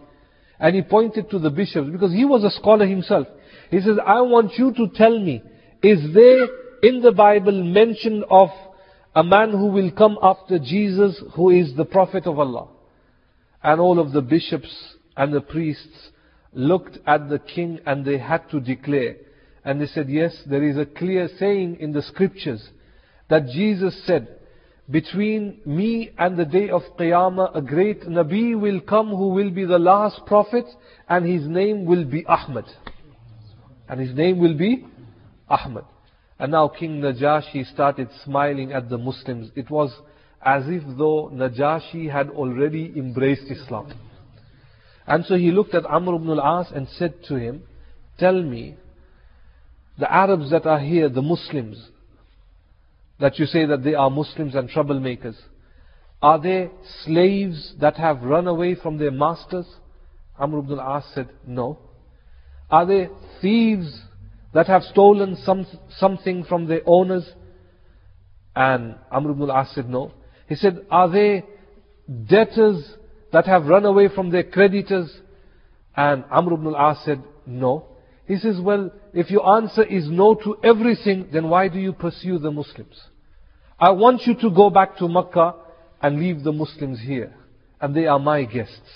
And 0.59 0.75
he 0.75 0.81
pointed 0.81 1.29
to 1.29 1.37
the 1.37 1.51
bishops 1.51 1.91
because 1.91 2.11
he 2.11 2.25
was 2.25 2.43
a 2.43 2.49
scholar 2.49 2.87
himself. 2.87 3.27
He 3.69 3.79
says, 3.79 3.97
I 4.03 4.21
want 4.21 4.53
you 4.57 4.73
to 4.73 4.87
tell 4.95 5.19
me, 5.19 5.43
is 5.83 5.99
there 6.11 6.47
in 6.81 7.03
the 7.03 7.11
Bible 7.11 7.63
mention 7.63 8.23
of 8.31 8.49
a 9.13 9.23
man 9.23 9.51
who 9.51 9.67
will 9.67 9.91
come 9.91 10.17
after 10.23 10.57
Jesus 10.57 11.21
who 11.35 11.51
is 11.51 11.75
the 11.75 11.85
Prophet 11.85 12.25
of 12.25 12.39
Allah? 12.39 12.69
And 13.63 13.81
all 13.81 13.99
of 13.99 14.11
the 14.11 14.21
bishops 14.21 14.95
and 15.17 15.33
the 15.33 15.41
priests 15.41 16.11
looked 16.53 16.97
at 17.05 17.29
the 17.29 17.39
king 17.39 17.79
and 17.85 18.05
they 18.05 18.17
had 18.17 18.49
to 18.51 18.59
declare. 18.59 19.15
And 19.65 19.81
they 19.81 19.87
said, 19.87 20.09
yes, 20.09 20.35
there 20.45 20.63
is 20.63 20.77
a 20.77 20.85
clear 20.85 21.29
saying 21.37 21.77
in 21.79 21.91
the 21.91 22.01
scriptures 22.01 22.69
that 23.29 23.47
Jesus 23.47 24.01
said, 24.05 24.39
between 24.89 25.59
me 25.65 26.11
and 26.17 26.35
the 26.35 26.45
day 26.45 26.69
of 26.69 26.81
Qiyamah, 26.97 27.55
a 27.55 27.61
great 27.61 28.01
Nabi 28.03 28.59
will 28.59 28.81
come 28.81 29.09
who 29.09 29.29
will 29.29 29.51
be 29.51 29.63
the 29.63 29.77
last 29.77 30.25
prophet, 30.25 30.65
and 31.07 31.25
his 31.25 31.47
name 31.47 31.85
will 31.85 32.05
be 32.05 32.25
Ahmad. 32.25 32.65
And 33.87 33.99
his 33.99 34.15
name 34.15 34.39
will 34.39 34.57
be 34.57 34.87
Ahmad. 35.47 35.85
And 36.39 36.53
now 36.53 36.69
King 36.69 37.01
Najashi 37.01 37.71
started 37.71 38.09
smiling 38.23 38.71
at 38.71 38.89
the 38.89 38.97
Muslims. 38.97 39.51
It 39.55 39.69
was 39.69 39.93
as 40.41 40.63
if 40.67 40.83
though 40.97 41.29
Najashi 41.33 42.11
had 42.11 42.29
already 42.29 42.93
embraced 42.95 43.51
Islam. 43.51 43.93
And 45.05 45.25
so 45.25 45.35
he 45.35 45.51
looked 45.51 45.73
at 45.73 45.85
Amr 45.85 46.15
ibn 46.15 46.29
al-As 46.29 46.71
and 46.71 46.87
said 46.87 47.15
to 47.27 47.35
him, 47.35 47.63
Tell 48.17 48.41
me, 48.41 48.75
the 49.97 50.11
Arabs 50.11 50.51
that 50.51 50.65
are 50.65 50.79
here, 50.79 51.09
the 51.09 51.21
Muslims, 51.21 51.89
that 53.19 53.37
you 53.37 53.45
say 53.45 53.65
that 53.65 53.83
they 53.83 53.95
are 53.95 54.09
Muslims 54.09 54.55
and 54.55 54.69
troublemakers? 54.69 55.35
Are 56.21 56.39
they 56.39 56.69
slaves 57.03 57.73
that 57.79 57.97
have 57.97 58.21
run 58.23 58.47
away 58.47 58.75
from 58.75 58.97
their 58.97 59.11
masters? 59.11 59.65
Amr 60.37 60.59
ibn 60.59 60.79
al-As 60.79 61.03
said, 61.13 61.29
no. 61.45 61.79
Are 62.69 62.85
they 62.85 63.09
thieves 63.41 64.01
that 64.53 64.67
have 64.67 64.83
stolen 64.83 65.37
some, 65.43 65.65
something 65.97 66.43
from 66.43 66.67
their 66.67 66.81
owners? 66.85 67.29
And 68.55 68.95
Amr 69.11 69.31
ibn 69.31 69.49
al-As 69.49 69.71
said, 69.71 69.89
no. 69.89 70.13
He 70.49 70.55
said, 70.55 70.85
are 70.89 71.07
they 71.09 71.45
debtors 72.27 72.83
that 73.31 73.45
have 73.45 73.67
run 73.67 73.85
away 73.85 74.09
from 74.13 74.31
their 74.31 74.43
creditors? 74.43 75.15
And 75.95 76.25
Amr 76.31 76.55
ibn 76.55 76.67
al-As 76.73 76.97
said, 77.05 77.23
no. 77.45 77.85
He 78.25 78.37
says, 78.37 78.59
well, 78.59 78.91
if 79.13 79.29
your 79.29 79.47
answer 79.57 79.83
is 79.83 80.09
no 80.09 80.33
to 80.33 80.57
everything, 80.63 81.29
then 81.31 81.49
why 81.49 81.67
do 81.67 81.79
you 81.79 81.93
pursue 81.93 82.39
the 82.39 82.51
Muslims? 82.51 82.99
I 83.79 83.91
want 83.91 84.23
you 84.25 84.35
to 84.41 84.49
go 84.49 84.71
back 84.71 84.97
to 84.97 85.07
Makkah 85.07 85.53
and 86.01 86.19
leave 86.19 86.43
the 86.43 86.51
Muslims 86.51 86.99
here. 86.99 87.33
And 87.79 87.95
they 87.95 88.07
are 88.07 88.19
my 88.19 88.43
guests. 88.43 88.89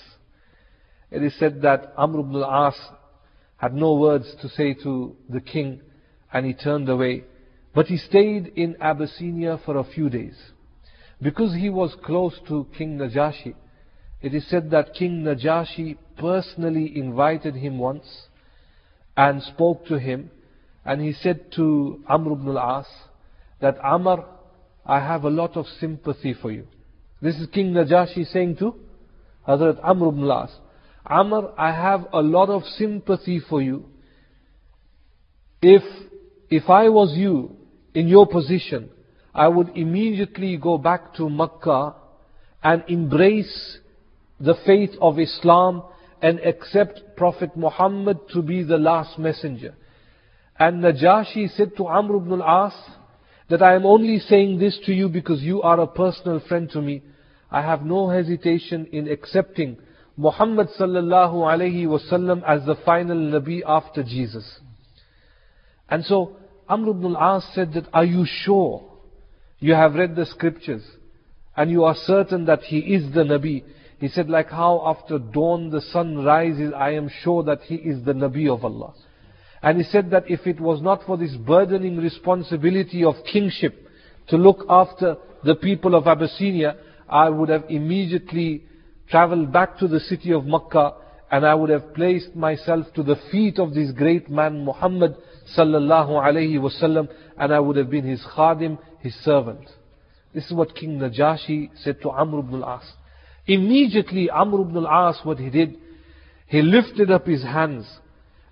It 1.12 1.22
is 1.22 1.38
said 1.38 1.62
that 1.62 1.94
Amr 1.96 2.20
ibn 2.20 2.34
al-As 2.34 2.74
had 3.58 3.74
no 3.74 3.94
words 3.94 4.26
to 4.42 4.48
say 4.48 4.74
to 4.82 5.16
the 5.28 5.40
king 5.40 5.82
and 6.32 6.44
he 6.44 6.52
turned 6.52 6.88
away. 6.88 7.24
But 7.72 7.86
he 7.86 7.96
stayed 7.96 8.48
in 8.56 8.76
Abyssinia 8.80 9.60
for 9.64 9.76
a 9.76 9.84
few 9.84 10.10
days. 10.10 10.34
Because 11.20 11.54
he 11.54 11.70
was 11.70 11.94
close 12.04 12.38
to 12.48 12.66
King 12.76 12.98
Najashi, 12.98 13.54
it 14.20 14.34
is 14.34 14.48
said 14.48 14.70
that 14.70 14.94
King 14.94 15.22
Najashi 15.22 15.96
personally 16.18 16.96
invited 16.96 17.54
him 17.54 17.78
once 17.78 18.06
and 19.16 19.42
spoke 19.42 19.86
to 19.86 19.98
him 19.98 20.30
and 20.84 21.00
he 21.00 21.12
said 21.12 21.52
to 21.52 22.02
Amr 22.08 22.32
ibn 22.32 22.48
al-As 22.56 22.86
that 23.60 23.78
Amr, 23.82 24.24
I 24.84 25.00
have 25.00 25.24
a 25.24 25.30
lot 25.30 25.56
of 25.56 25.66
sympathy 25.80 26.34
for 26.34 26.52
you. 26.52 26.66
This 27.22 27.36
is 27.36 27.48
King 27.48 27.72
Najashi 27.72 28.30
saying 28.30 28.56
to 28.56 28.74
Hazrat 29.48 29.80
Amr 29.82 30.08
ibn 30.08 30.24
al-As. 30.24 30.50
Amr, 31.06 31.52
I 31.56 31.72
have 31.72 32.06
a 32.12 32.20
lot 32.20 32.50
of 32.50 32.64
sympathy 32.64 33.40
for 33.48 33.62
you. 33.62 33.86
If, 35.62 35.82
if 36.50 36.68
I 36.68 36.88
was 36.88 37.14
you, 37.16 37.56
in 37.94 38.08
your 38.08 38.26
position, 38.26 38.90
I 39.34 39.48
would 39.48 39.76
immediately 39.76 40.56
go 40.56 40.78
back 40.78 41.14
to 41.14 41.28
Makkah 41.28 41.94
and 42.62 42.84
embrace 42.86 43.78
the 44.38 44.54
faith 44.64 44.90
of 45.00 45.18
Islam 45.18 45.82
and 46.22 46.38
accept 46.40 47.16
Prophet 47.16 47.56
Muhammad 47.56 48.18
to 48.32 48.42
be 48.42 48.62
the 48.62 48.78
last 48.78 49.18
messenger. 49.18 49.74
And 50.58 50.82
Najashi 50.82 51.54
said 51.56 51.76
to 51.76 51.88
Amr 51.88 52.16
ibn 52.16 52.40
al-As 52.40 52.72
that 53.50 53.60
I 53.60 53.74
am 53.74 53.84
only 53.84 54.20
saying 54.20 54.58
this 54.58 54.78
to 54.86 54.92
you 54.92 55.08
because 55.08 55.42
you 55.42 55.62
are 55.62 55.80
a 55.80 55.86
personal 55.86 56.40
friend 56.48 56.70
to 56.70 56.80
me. 56.80 57.02
I 57.50 57.60
have 57.60 57.82
no 57.82 58.08
hesitation 58.08 58.86
in 58.92 59.08
accepting 59.08 59.78
Muhammad 60.16 60.68
sallallahu 60.78 61.34
alayhi 61.34 61.86
wasallam 61.86 62.42
as 62.46 62.64
the 62.64 62.76
final 62.84 63.16
Nabi 63.16 63.62
after 63.66 64.04
Jesus. 64.04 64.60
And 65.90 66.04
so 66.04 66.36
Amr 66.68 66.90
ibn 66.90 67.16
al-As 67.16 67.44
said 67.52 67.74
that, 67.74 67.88
are 67.92 68.04
you 68.04 68.24
sure 68.24 68.93
you 69.58 69.74
have 69.74 69.94
read 69.94 70.16
the 70.16 70.26
scriptures 70.26 70.84
and 71.56 71.70
you 71.70 71.84
are 71.84 71.94
certain 71.94 72.46
that 72.46 72.62
he 72.62 72.78
is 72.78 73.12
the 73.12 73.22
Nabi? 73.22 73.64
He 73.98 74.08
said, 74.08 74.28
like 74.28 74.50
how 74.50 74.82
after 74.86 75.18
dawn 75.18 75.70
the 75.70 75.80
sun 75.80 76.24
rises, 76.24 76.72
I 76.76 76.90
am 76.90 77.08
sure 77.22 77.42
that 77.44 77.62
he 77.62 77.76
is 77.76 78.04
the 78.04 78.12
Nabi 78.12 78.52
of 78.52 78.64
Allah. 78.64 78.92
And 79.62 79.78
he 79.78 79.84
said 79.84 80.10
that 80.10 80.30
if 80.30 80.46
it 80.46 80.60
was 80.60 80.82
not 80.82 81.04
for 81.06 81.16
this 81.16 81.34
burdening 81.36 81.96
responsibility 81.96 83.02
of 83.02 83.14
kingship 83.32 83.88
to 84.28 84.36
look 84.36 84.66
after 84.68 85.16
the 85.42 85.54
people 85.54 85.94
of 85.94 86.06
Abyssinia, 86.06 86.76
I 87.08 87.30
would 87.30 87.48
have 87.48 87.64
immediately 87.68 88.64
traveled 89.08 89.52
back 89.52 89.78
to 89.78 89.88
the 89.88 90.00
city 90.00 90.32
of 90.32 90.44
Makkah 90.44 90.94
and 91.30 91.46
I 91.46 91.54
would 91.54 91.70
have 91.70 91.94
placed 91.94 92.34
myself 92.36 92.86
to 92.94 93.02
the 93.02 93.16
feet 93.30 93.58
of 93.58 93.74
this 93.74 93.90
great 93.92 94.30
man 94.30 94.64
Muhammad 94.64 95.16
sallallahu 95.56 96.10
alayhi 96.10 96.58
wasallam 96.58 97.08
and 97.38 97.52
I 97.52 97.60
would 97.60 97.76
have 97.76 97.90
been 97.90 98.04
his 98.06 98.22
khadim, 98.36 98.78
his 99.04 99.14
servant. 99.22 99.68
This 100.34 100.46
is 100.46 100.52
what 100.52 100.74
King 100.74 100.98
Najashi 100.98 101.68
said 101.76 102.00
to 102.02 102.10
Amr 102.10 102.38
ibn 102.38 102.62
al-As. 102.62 102.90
Immediately 103.46 104.30
Amr 104.30 104.62
ibn 104.62 104.78
al-As, 104.78 105.20
what 105.24 105.38
he 105.38 105.50
did, 105.50 105.76
he 106.46 106.62
lifted 106.62 107.10
up 107.10 107.26
his 107.26 107.42
hands 107.42 107.86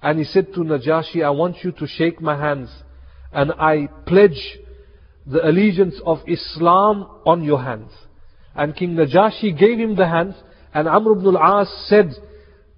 and 0.02 0.18
he 0.18 0.24
said 0.24 0.52
to 0.52 0.60
Najashi, 0.60 1.24
I 1.24 1.30
want 1.30 1.56
you 1.64 1.72
to 1.72 1.86
shake 1.86 2.20
my 2.20 2.36
hands 2.38 2.70
and 3.32 3.50
I 3.52 3.88
pledge 4.06 4.58
the 5.26 5.42
allegiance 5.42 5.98
of 6.04 6.18
Islam 6.28 7.08
on 7.24 7.42
your 7.42 7.62
hands. 7.62 7.90
And 8.54 8.76
King 8.76 8.94
Najashi 8.94 9.58
gave 9.58 9.78
him 9.78 9.96
the 9.96 10.06
hands 10.06 10.34
and 10.74 10.86
Amr 10.86 11.12
ibn 11.12 11.34
al-As 11.34 11.68
said 11.88 12.10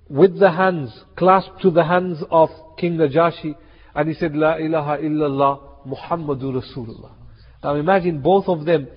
with 0.09 0.39
the 0.39 0.53
hands 0.53 0.97
clasped 1.17 1.61
to 1.63 1.73
the 1.73 1.85
hands 1.85 2.23
of 2.31 2.51
King 2.79 2.99
Najashi 2.99 3.57
and 3.97 4.09
he 4.09 4.15
said, 4.15 4.37
La 4.37 4.59
ilaha 4.59 4.99
illallah 4.99 5.61
Muhammadur 5.89 6.63
Rasulullah. 6.63 7.24
Now 7.65 7.75
imagine 7.77 8.21
both 8.21 8.47
of 8.47 8.65
them 8.65 8.89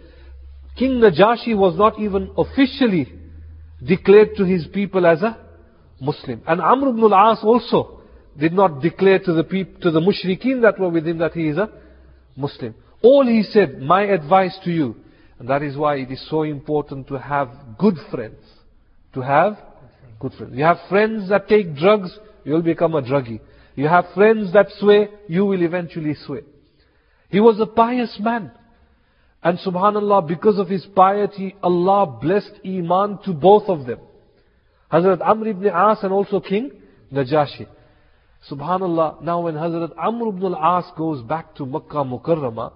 King 0.78 1.02
Najashi 1.02 1.58
was 1.58 1.76
not 1.76 2.00
even 2.00 2.30
officially 2.38 3.12
declared 3.84 4.36
to 4.38 4.44
his 4.44 4.68
people 4.68 5.08
as 5.08 5.22
a 5.24 5.38
Muslim. 6.00 6.42
And 6.48 6.62
Amr 6.62 6.90
ibn 6.90 7.02
al-As 7.12 7.40
also 7.44 8.02
did 8.38 8.54
not 8.54 8.82
declare 8.82 9.20
to 9.20 9.34
the 9.34 9.44
people, 9.44 9.82
to 9.82 9.90
the 9.90 10.00
mushrikeen 10.00 10.62
that 10.62 10.80
were 10.80 10.90
with 10.90 11.08
him 11.08 11.18
that 11.18 11.34
he 11.34 11.48
is 11.48 11.58
a 11.58 11.70
Muslim. 12.36 12.76
All 13.02 13.26
he 13.26 13.42
said, 13.42 13.82
my 13.82 14.04
advice 14.04 14.56
to 14.66 14.70
you, 14.70 14.96
and 15.40 15.50
that 15.50 15.64
is 15.64 15.76
why 15.76 15.96
it 15.96 16.12
is 16.12 16.24
so 16.30 16.44
important 16.44 17.08
to 17.08 17.18
have 17.18 17.50
good 17.80 17.96
friends. 18.12 18.44
To 19.16 19.22
have 19.22 19.58
good 20.20 20.34
friends. 20.34 20.54
You 20.56 20.64
have 20.64 20.78
friends 20.90 21.30
that 21.30 21.48
take 21.48 21.76
drugs, 21.76 22.16
you'll 22.44 22.62
become 22.62 22.94
a 22.94 23.02
druggie. 23.02 23.40
You 23.76 23.88
have 23.88 24.06
friends 24.14 24.54
that 24.54 24.68
sway, 24.80 25.08
you 25.28 25.46
will 25.46 25.64
eventually 25.64 26.16
sway. 26.26 26.42
He 27.30 27.40
was 27.40 27.60
a 27.60 27.66
pious 27.66 28.18
man. 28.20 28.52
And 29.44 29.60
subhanallah, 29.60 30.28
because 30.28 30.58
of 30.58 30.68
his 30.68 30.86
piety, 30.96 31.56
Allah 31.62 32.18
blessed 32.22 32.54
Iman 32.66 33.20
to 33.26 33.34
both 33.34 33.70
of 33.70 33.86
them. 33.86 34.00
Hazrat 34.92 35.22
Amr 35.22 35.48
ibn 35.50 35.68
As 35.68 36.00
and 36.04 36.14
also 36.14 36.40
King 36.40 36.72
Najashi. 37.12 37.68
Subhanallah, 38.50 39.22
now 39.22 39.42
when 39.42 39.56
Hazrat 39.56 39.92
Amr 39.98 40.30
ibn 40.30 40.54
al-As 40.54 40.86
goes 40.98 41.22
back 41.24 41.56
to 41.56 41.66
Makkah 41.66 42.04
Mukarramah, 42.04 42.74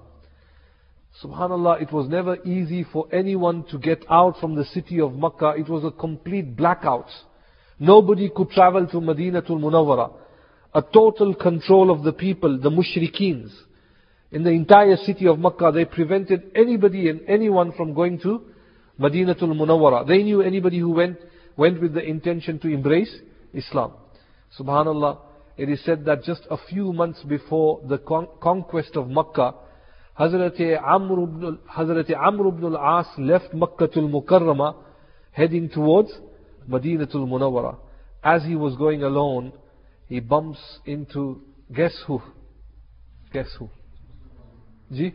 Subhanallah, 1.22 1.82
it 1.82 1.92
was 1.92 2.08
never 2.08 2.38
easy 2.46 2.86
for 2.86 3.06
anyone 3.12 3.66
to 3.70 3.78
get 3.78 4.06
out 4.10 4.40
from 4.40 4.56
the 4.56 4.64
city 4.66 5.02
of 5.02 5.14
Makkah. 5.14 5.56
It 5.58 5.68
was 5.68 5.84
a 5.84 5.92
complete 5.92 6.56
blackout. 6.56 7.08
Nobody 7.80 8.30
could 8.34 8.50
travel 8.52 8.88
to 8.88 8.98
Madinatul 8.98 9.60
Munawwara. 9.60 10.14
A 10.74 10.82
total 10.82 11.36
control 11.36 11.92
of 11.92 12.04
the 12.04 12.14
people, 12.14 12.58
the 12.58 12.70
mushrikeens 12.70 13.52
in 14.32 14.44
the 14.44 14.50
entire 14.50 14.96
city 14.96 15.28
of 15.28 15.40
Makkah, 15.40 15.72
they 15.74 15.86
prevented 15.86 16.52
anybody 16.56 17.10
and 17.10 17.22
anyone 17.28 17.74
from 17.74 17.94
going 17.94 18.20
to 18.20 18.44
Madinatul 19.00 19.54
Munawwara. 19.54 20.08
They 20.08 20.24
knew 20.24 20.42
anybody 20.42 20.80
who 20.80 20.92
went, 20.92 21.18
went 21.58 21.82
with 21.82 21.94
the 21.94 22.04
intention 22.04 22.58
to 22.60 22.70
embrace 22.70 23.14
Islam. 23.54 23.94
Subhanallah, 24.58 25.20
it 25.58 25.70
is 25.70 25.84
said 25.84 26.06
that 26.06 26.24
just 26.24 26.44
a 26.50 26.58
few 26.70 26.94
months 26.94 27.22
before 27.24 27.82
the 27.88 27.98
con- 27.98 28.30
conquest 28.42 28.96
of 28.96 29.10
Makkah, 29.10 29.54
Hazrat 30.18 30.82
Amr 30.82 31.24
ibn, 31.24 31.60
Hazrat 31.70 32.16
Amr 32.16 32.48
ibn 32.50 32.76
al-As 32.76 33.08
left 33.18 33.54
Makkatul 33.54 34.10
Mukarramah 34.10 34.76
heading 35.32 35.70
towards 35.70 36.12
Madinatul 36.70 37.28
Munawwara. 37.28 37.78
As 38.24 38.44
he 38.44 38.56
was 38.56 38.76
going 38.78 39.04
alone, 39.04 39.52
he 40.08 40.20
bumps 40.20 40.60
into, 40.86 41.42
guess 41.74 41.96
who? 42.08 42.22
Guess 43.34 43.48
who? 43.58 43.70
जी 44.93 45.13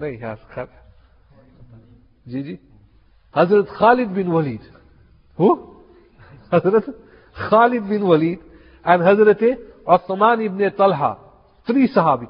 नहीं 0.00 0.18
यार 0.18 0.38
खैर 0.54 0.68
जी 2.28 2.42
जी 2.42 2.58
हजरत 3.36 3.68
खालिद 3.76 4.08
बिन 4.18 4.28
Waleed 4.32 4.70
who 5.40 5.52
Hazrat 6.54 6.94
Khalid 7.48 7.82
bin 7.92 8.02
Waleed 8.12 8.50
and 8.84 9.02
Hazrat 9.02 9.58
Uthman 9.86 10.44
ibn 10.46 10.76
Talha, 10.76 11.18
three 11.66 11.88
Sahabi. 11.88 12.28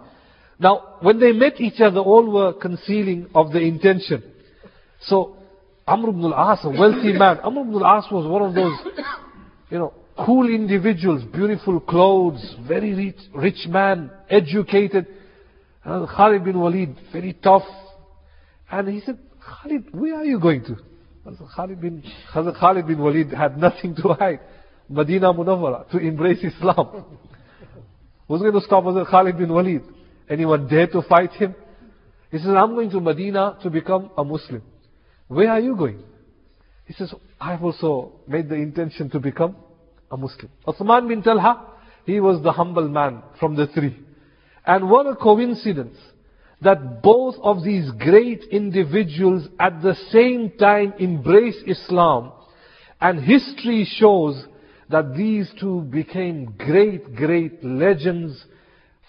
Now, 0.58 0.96
when 1.00 1.18
they 1.18 1.32
met 1.32 1.60
each 1.60 1.80
other, 1.80 2.00
all 2.00 2.30
were 2.30 2.52
concealing 2.52 3.28
of 3.34 3.52
the 3.52 3.60
intention. 3.60 4.22
So, 5.02 5.36
Amr 5.86 6.10
ibn 6.10 6.24
al-As, 6.24 6.64
a 6.64 6.70
wealthy 6.70 7.12
man, 7.12 7.40
Amr 7.40 7.62
ibn 7.62 7.74
al-As 7.82 8.04
was 8.12 8.26
one 8.26 8.42
of 8.42 8.54
those, 8.54 9.04
you 9.70 9.78
know, 9.78 9.92
cool 10.24 10.48
individuals, 10.48 11.24
beautiful 11.32 11.80
clothes, 11.80 12.56
very 12.68 12.94
rich, 12.94 13.16
rich 13.34 13.66
man, 13.68 14.10
educated. 14.30 15.06
And 15.87 16.05
Khalid 16.05 16.43
bin 16.43 16.59
Walid, 16.59 16.97
very 17.13 17.31
tough. 17.31 17.63
And 18.69 18.89
he 18.89 18.99
said, 18.99 19.17
Khalid, 19.39 19.85
where 19.93 20.15
are 20.15 20.25
you 20.25 20.37
going 20.37 20.65
to? 20.65 20.75
Khalid 21.55 21.79
bin, 21.79 22.03
Khalid 22.33 22.85
bin 22.85 22.99
Walid 22.99 23.31
had 23.31 23.57
nothing 23.57 23.95
to 23.95 24.09
hide. 24.09 24.41
Medina 24.89 25.33
Munawwara, 25.33 25.89
to 25.91 25.97
embrace 25.97 26.43
Islam. 26.43 27.05
Who's 28.27 28.41
going 28.41 28.53
to 28.53 28.61
stop 28.61 28.85
us 28.85 29.07
Khalid 29.09 29.37
bin 29.37 29.47
Walid? 29.47 29.81
Anyone 30.29 30.67
dare 30.67 30.87
to 30.87 31.01
fight 31.03 31.31
him? 31.31 31.55
He 32.31 32.37
says, 32.37 32.49
I'm 32.49 32.73
going 32.75 32.89
to 32.89 32.99
Medina 32.99 33.57
to 33.63 33.69
become 33.69 34.11
a 34.17 34.25
Muslim. 34.25 34.61
Where 35.29 35.49
are 35.49 35.61
you 35.61 35.77
going? 35.77 36.03
He 36.85 36.93
says, 36.95 37.13
I've 37.39 37.63
also 37.63 38.11
made 38.27 38.49
the 38.49 38.55
intention 38.55 39.09
to 39.11 39.21
become 39.21 39.55
a 40.11 40.17
Muslim. 40.17 40.49
Uthman 40.67 41.07
bin 41.07 41.23
Talha, 41.23 41.65
he 42.05 42.19
was 42.19 42.43
the 42.43 42.51
humble 42.51 42.89
man 42.89 43.23
from 43.39 43.55
the 43.55 43.67
three. 43.67 43.97
And 44.67 44.89
what 44.89 45.07
a 45.07 45.15
coincidence 45.15 45.97
that 46.61 47.01
both 47.01 47.35
of 47.41 47.63
these 47.63 47.89
great 47.91 48.43
individuals 48.51 49.47
at 49.59 49.81
the 49.81 49.95
same 50.11 50.51
time 50.59 50.93
embrace 50.99 51.55
Islam. 51.65 52.33
And 52.99 53.23
history 53.23 53.87
shows 53.97 54.45
that 54.89 55.15
these 55.15 55.49
two 55.59 55.81
became 55.81 56.53
great, 56.57 57.15
great 57.15 57.63
legends 57.63 58.43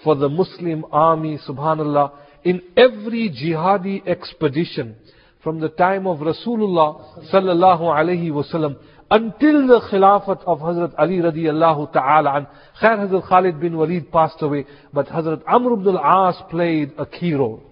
for 0.05 0.15
the 0.15 0.29
Muslim 0.29 0.85
army, 0.93 1.39
subhanallah, 1.49 2.13
in 2.45 2.63
every 2.77 3.31
jihadi 3.31 4.07
expedition 4.07 4.95
from 5.43 5.59
the 5.59 5.71
time 5.71 6.07
of 6.07 6.19
Rasulullah 6.19 7.29
sallallahu 7.33 7.81
alayhi 7.81 8.31
wasallam 8.31 8.77
until 9.11 9.67
the 9.67 9.81
Khilafat 9.91 10.45
of 10.45 10.59
Hazrat 10.59 10.95
Ali 10.99 11.19
radiallahu 11.19 11.93
ta'ala 11.93 12.37
and 12.37 12.47
Khair 12.81 13.09
Hazrat 13.09 13.29
Khalid 13.29 13.61
bin 13.61 13.77
Walid 13.77 14.13
passed 14.13 14.43
away, 14.43 14.67
but 14.93 15.07
Hazrat 15.07 15.43
Amr 15.47 15.73
ibn 15.75 15.97
al-As 15.97 16.37
played 16.51 16.93
a 16.99 17.07
key 17.07 17.33
role. 17.33 17.63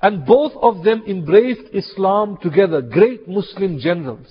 And 0.00 0.24
both 0.24 0.52
of 0.60 0.82
them 0.82 1.04
embraced 1.06 1.72
Islam 1.74 2.38
together, 2.42 2.80
great 2.80 3.28
Muslim 3.28 3.78
generals. 3.78 4.26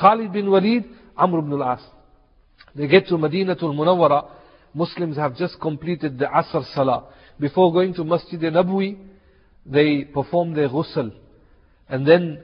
Khalid 0.00 0.32
bin 0.32 0.50
Walid, 0.50 0.84
Amr 1.16 1.40
ibn 1.40 1.60
al-As. 1.60 1.80
They 2.74 2.86
get 2.86 3.08
to 3.08 3.14
Madinatul 3.14 3.74
Munawwara, 3.74 4.30
Muslims 4.74 5.16
have 5.16 5.36
just 5.36 5.60
completed 5.60 6.18
the 6.18 6.26
Asr 6.26 6.64
Salah. 6.74 7.08
Before 7.38 7.72
going 7.72 7.92
to 7.94 8.04
Masjid 8.04 8.42
al-Nabwi, 8.44 8.98
they 9.66 10.04
perform 10.04 10.54
their 10.54 10.68
ghusl. 10.68 11.12
And 11.88 12.06
then 12.06 12.42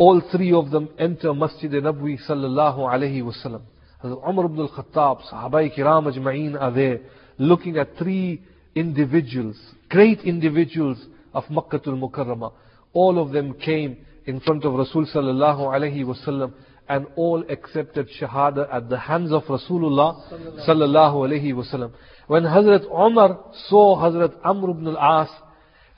all 0.00 0.22
three 0.32 0.50
of 0.54 0.70
them 0.70 0.88
enter 0.98 1.34
Masjid 1.34 1.70
Nabwi 1.70 2.18
sallallahu 2.26 2.78
alayhi 2.78 3.22
wasallam. 3.22 3.60
Umar 4.02 4.46
ibn 4.46 4.60
al-Khattab, 4.60 5.20
Sahabai 5.30 5.76
Kiram 5.76 6.10
Ajma'een 6.10 6.58
are 6.58 6.70
there, 6.72 7.00
looking 7.36 7.76
at 7.76 7.98
three 7.98 8.42
individuals, 8.74 9.58
great 9.90 10.20
individuals 10.20 10.96
of 11.34 11.44
Makkah 11.50 11.82
al-Mukarramah. 11.86 12.50
All 12.94 13.22
of 13.22 13.32
them 13.32 13.52
came 13.52 13.98
in 14.24 14.40
front 14.40 14.64
of 14.64 14.72
Rasul 14.72 15.04
sallallahu 15.04 15.68
alayhi 15.68 16.02
wasallam 16.02 16.54
and 16.88 17.06
all 17.16 17.44
accepted 17.50 18.08
Shahada 18.18 18.74
at 18.74 18.88
the 18.88 18.98
hands 18.98 19.32
of 19.32 19.42
Rasulullah 19.42 20.66
sallallahu 20.66 21.28
alayhi 21.28 21.52
wasallam. 21.52 21.92
When 22.26 22.44
Hazrat 22.44 22.86
Umar 22.90 23.38
saw 23.68 23.98
Hazrat 23.98 24.34
Amr 24.44 24.70
ibn 24.70 24.86
al-As, 24.96 25.28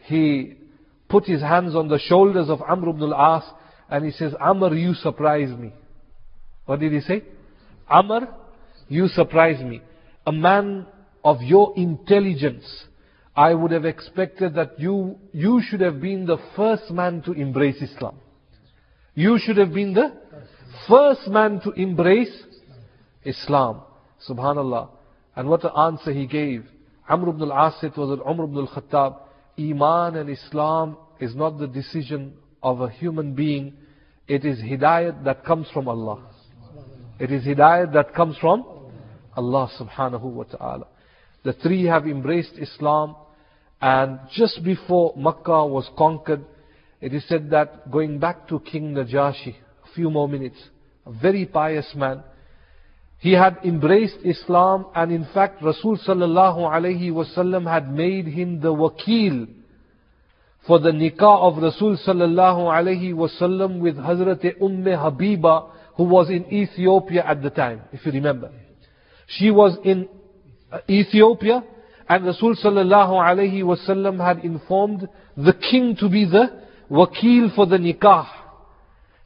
he 0.06 0.54
put 1.08 1.24
his 1.24 1.40
hands 1.40 1.76
on 1.76 1.86
the 1.86 2.00
shoulders 2.00 2.50
of 2.50 2.60
Amr 2.62 2.88
ibn 2.88 3.12
al-As 3.12 3.44
and 3.92 4.06
he 4.06 4.10
says, 4.10 4.32
Amr, 4.40 4.74
you 4.74 4.94
surprise 4.94 5.50
me. 5.50 5.70
What 6.64 6.80
did 6.80 6.92
he 6.92 7.00
say? 7.00 7.24
Amr, 7.86 8.26
you 8.88 9.06
surprise 9.08 9.62
me. 9.62 9.82
A 10.26 10.32
man 10.32 10.86
of 11.22 11.42
your 11.42 11.74
intelligence, 11.76 12.64
I 13.36 13.52
would 13.52 13.70
have 13.70 13.84
expected 13.84 14.54
that 14.54 14.80
you, 14.80 15.18
you 15.32 15.60
should 15.68 15.82
have 15.82 16.00
been 16.00 16.24
the 16.24 16.38
first 16.56 16.90
man 16.90 17.20
to 17.26 17.32
embrace 17.32 17.82
Islam. 17.82 18.16
You 19.14 19.38
should 19.38 19.58
have 19.58 19.74
been 19.74 19.92
the 19.92 20.10
first 20.88 21.28
man 21.28 21.60
to 21.60 21.72
embrace 21.72 22.34
Islam. 23.24 23.82
Subhanallah. 24.26 24.88
And 25.36 25.50
what 25.50 25.64
an 25.64 25.72
answer 25.76 26.14
he 26.14 26.26
gave. 26.26 26.64
Amr 27.06 27.28
ibn 27.28 27.42
al-As 27.50 27.78
said 27.78 27.94
was 27.98 28.18
Umar 28.20 28.46
ibn 28.46 28.56
al-Khattab, 28.56 29.18
Iman 29.58 30.16
and 30.16 30.30
Islam 30.30 30.96
is 31.20 31.36
not 31.36 31.58
the 31.58 31.66
decision 31.66 32.32
of 32.62 32.80
a 32.80 32.88
human 32.88 33.34
being. 33.34 33.74
It 34.28 34.44
is 34.44 34.58
hidayat 34.60 35.24
that 35.24 35.44
comes 35.44 35.68
from 35.72 35.88
Allah. 35.88 36.22
It 37.18 37.30
is 37.30 37.44
hidayat 37.44 37.92
that 37.92 38.14
comes 38.14 38.36
from 38.38 38.64
Allah 39.36 39.70
subhanahu 39.78 40.22
wa 40.22 40.44
ta'ala. 40.44 40.86
The 41.44 41.52
three 41.54 41.84
have 41.84 42.06
embraced 42.06 42.52
Islam 42.58 43.16
and 43.80 44.20
just 44.34 44.62
before 44.62 45.14
Makkah 45.16 45.66
was 45.66 45.88
conquered, 45.98 46.44
it 47.00 47.12
is 47.12 47.26
said 47.28 47.50
that 47.50 47.90
going 47.90 48.20
back 48.20 48.46
to 48.48 48.60
King 48.60 48.94
Najashi, 48.94 49.56
a 49.56 49.94
few 49.94 50.08
more 50.08 50.28
minutes, 50.28 50.58
a 51.04 51.10
very 51.10 51.46
pious 51.46 51.92
man, 51.96 52.22
he 53.18 53.32
had 53.32 53.58
embraced 53.64 54.18
Islam 54.24 54.86
and 54.94 55.10
in 55.10 55.26
fact 55.34 55.62
Rasul 55.62 55.98
sallallahu 55.98 56.58
alayhi 56.58 57.10
wasallam 57.10 57.70
had 57.70 57.92
made 57.92 58.26
him 58.26 58.60
the 58.60 58.72
wakil 58.72 59.48
for 60.66 60.78
the 60.78 60.90
nikah 60.90 61.40
of 61.40 61.62
Rasul 61.62 61.96
sallallahu 62.06 62.70
alayhi 62.70 63.12
wasallam 63.12 63.80
with 63.80 63.96
Hazrat 63.96 64.44
Umm 64.62 64.84
Habiba 64.84 65.70
who 65.96 66.04
was 66.04 66.30
in 66.30 66.50
Ethiopia 66.52 67.24
at 67.26 67.42
the 67.42 67.50
time, 67.50 67.82
if 67.92 68.06
you 68.06 68.12
remember. 68.12 68.50
She 69.26 69.50
was 69.50 69.76
in 69.84 70.08
Ethiopia 70.88 71.64
and 72.08 72.24
Rasul 72.24 72.54
sallallahu 72.56 73.10
alayhi 73.10 73.62
wasallam 73.62 74.24
had 74.24 74.44
informed 74.44 75.08
the 75.36 75.52
king 75.52 75.96
to 75.96 76.08
be 76.08 76.24
the 76.24 76.62
wakil 76.90 77.54
for 77.54 77.66
the 77.66 77.76
nikah. 77.76 78.26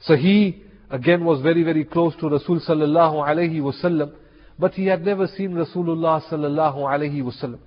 So 0.00 0.16
he 0.16 0.62
again 0.90 1.24
was 1.24 1.42
very 1.42 1.62
very 1.62 1.84
close 1.84 2.14
to 2.20 2.28
Rasul 2.28 2.60
sallallahu 2.60 3.26
alayhi 3.28 3.60
wasallam, 3.60 4.12
but 4.58 4.72
he 4.72 4.86
had 4.86 5.04
never 5.04 5.26
seen 5.26 5.52
Rasulullah 5.52 6.22
sallallahu 6.30 6.78
alayhi 6.78 7.22
wasallam. 7.22 7.58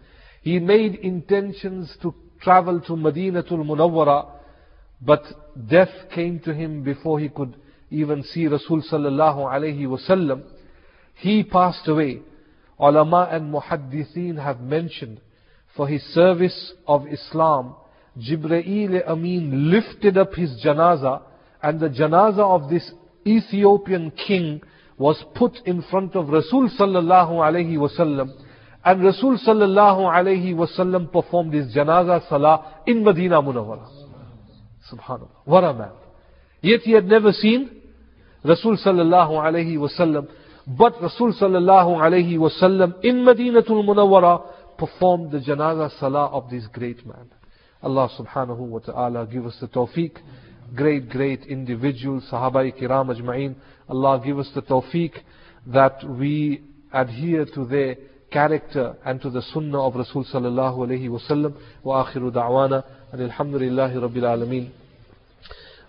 He 0.41 0.59
made 0.59 0.95
intentions 0.95 1.95
to 2.01 2.15
travel 2.41 2.79
to 2.81 2.93
Madinatul 2.93 3.65
Munawwara, 3.65 4.27
but 5.01 5.23
death 5.69 5.89
came 6.13 6.39
to 6.41 6.53
him 6.53 6.83
before 6.83 7.19
he 7.19 7.29
could 7.29 7.55
even 7.89 8.23
see 8.23 8.47
Rasul 8.47 8.81
sallallahu 8.81 9.37
alayhi 9.37 9.81
wasallam. 9.85 10.43
He 11.15 11.43
passed 11.43 11.87
away. 11.87 12.21
Ulama 12.79 13.27
and 13.31 13.53
Muhaddithin 13.53 14.41
have 14.41 14.61
mentioned 14.61 15.19
for 15.75 15.87
his 15.87 16.01
service 16.13 16.73
of 16.87 17.07
Islam, 17.07 17.75
Jibreel 18.17 19.05
Amin 19.07 19.71
lifted 19.71 20.17
up 20.17 20.33
his 20.33 20.49
janaza 20.65 21.21
and 21.61 21.79
the 21.79 21.89
janaza 21.89 22.39
of 22.39 22.69
this 22.69 22.91
Ethiopian 23.25 24.11
king 24.11 24.61
was 24.97 25.23
put 25.35 25.55
in 25.65 25.81
front 25.83 26.15
of 26.15 26.29
Rasul 26.29 26.69
sallallahu 26.77 27.31
alayhi 27.31 27.77
wasallam 27.77 28.31
and 28.83 29.03
Rasul 29.03 29.37
sallallahu 29.37 30.09
alayhi 30.09 30.55
wasallam 30.55 31.11
performed 31.11 31.53
his 31.53 31.73
janaza 31.75 32.27
salah 32.29 32.81
in 32.87 33.03
Medina 33.03 33.41
Munawwara. 33.41 33.87
Subhanallah. 34.91 35.29
What 35.45 35.63
a 35.63 35.73
man. 35.73 35.91
Yet 36.61 36.81
he 36.81 36.91
had 36.93 37.05
never 37.05 37.31
seen 37.31 37.81
Rasul 38.43 38.77
sallallahu 38.77 39.31
alayhi 39.31 39.77
wasallam. 39.77 40.27
But 40.65 41.01
Rasul 41.01 41.33
sallallahu 41.33 41.99
alayhi 41.99 42.37
wasallam 42.37 43.03
in 43.03 43.17
Madinatul 43.17 43.83
Munawwara 43.85 44.77
performed 44.77 45.31
the 45.31 45.39
janaza 45.39 45.99
salah 45.99 46.27
of 46.27 46.49
this 46.49 46.65
great 46.71 47.05
man. 47.05 47.29
Allah 47.83 48.09
subhanahu 48.17 48.59
wa 48.59 48.79
ta'ala 48.79 49.25
give 49.25 49.45
us 49.45 49.57
the 49.59 49.67
tawfiq. 49.67 50.17
Great, 50.75 51.09
great 51.09 51.43
individuals, 51.45 52.23
Sahaba 52.31 52.71
kiram 52.79 53.13
ajma'in. 53.13 53.55
Allah 53.89 54.21
give 54.23 54.39
us 54.39 54.49
the 54.53 54.61
tawfiq 54.61 55.13
that 55.67 56.03
we 56.07 56.61
adhere 56.93 57.45
to 57.45 57.65
their 57.65 57.95
character 58.31 58.95
and 59.05 59.21
to 59.21 59.29
the 59.29 59.41
sunnah 59.53 59.81
of 59.85 59.95
Rasul 59.95 60.23
sallallahu 60.25 60.77
alayhi 60.87 61.09
wa 61.09 61.19
sallam. 61.29 61.53
Wa 61.83 62.05
akhiru 62.05 62.31
da'wana. 62.31 62.83
And 63.11 63.21
alhamdulillahi 63.29 63.95
rabbil 63.95 64.23
alameen. 64.23 64.69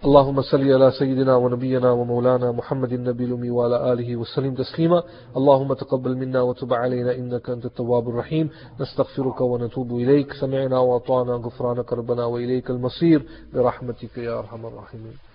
اللهم 0.05 0.43
صل 0.43 0.65
على 0.73 0.91
سيدنا 0.91 1.37
ونبينا 1.37 1.91
ومولانا 1.91 2.53
محمد 2.53 2.93
النبي 2.93 3.25
الأمي 3.25 3.51
وعلى 3.51 3.93
آله 3.93 4.17
وسلم 4.17 4.55
تسليما 4.55 5.03
اللهم 5.37 5.73
تقبل 5.73 6.17
منا 6.17 6.41
وتب 6.41 6.73
علينا 6.73 7.15
إنك 7.15 7.51
أنت 7.51 7.65
التواب 7.65 8.09
الرحيم 8.09 8.51
نستغفرك 8.81 9.41
ونتوب 9.41 9.93
إليك 9.93 10.33
سمعنا 10.33 10.79
وأطعنا 10.79 11.33
غفرانك 11.33 11.93
ربنا 11.93 12.25
وإليك 12.25 12.71
المصير 12.71 13.23
برحمتك 13.55 14.19
يا 14.19 14.39
أرحم 14.39 14.67
الراحمين 14.67 15.30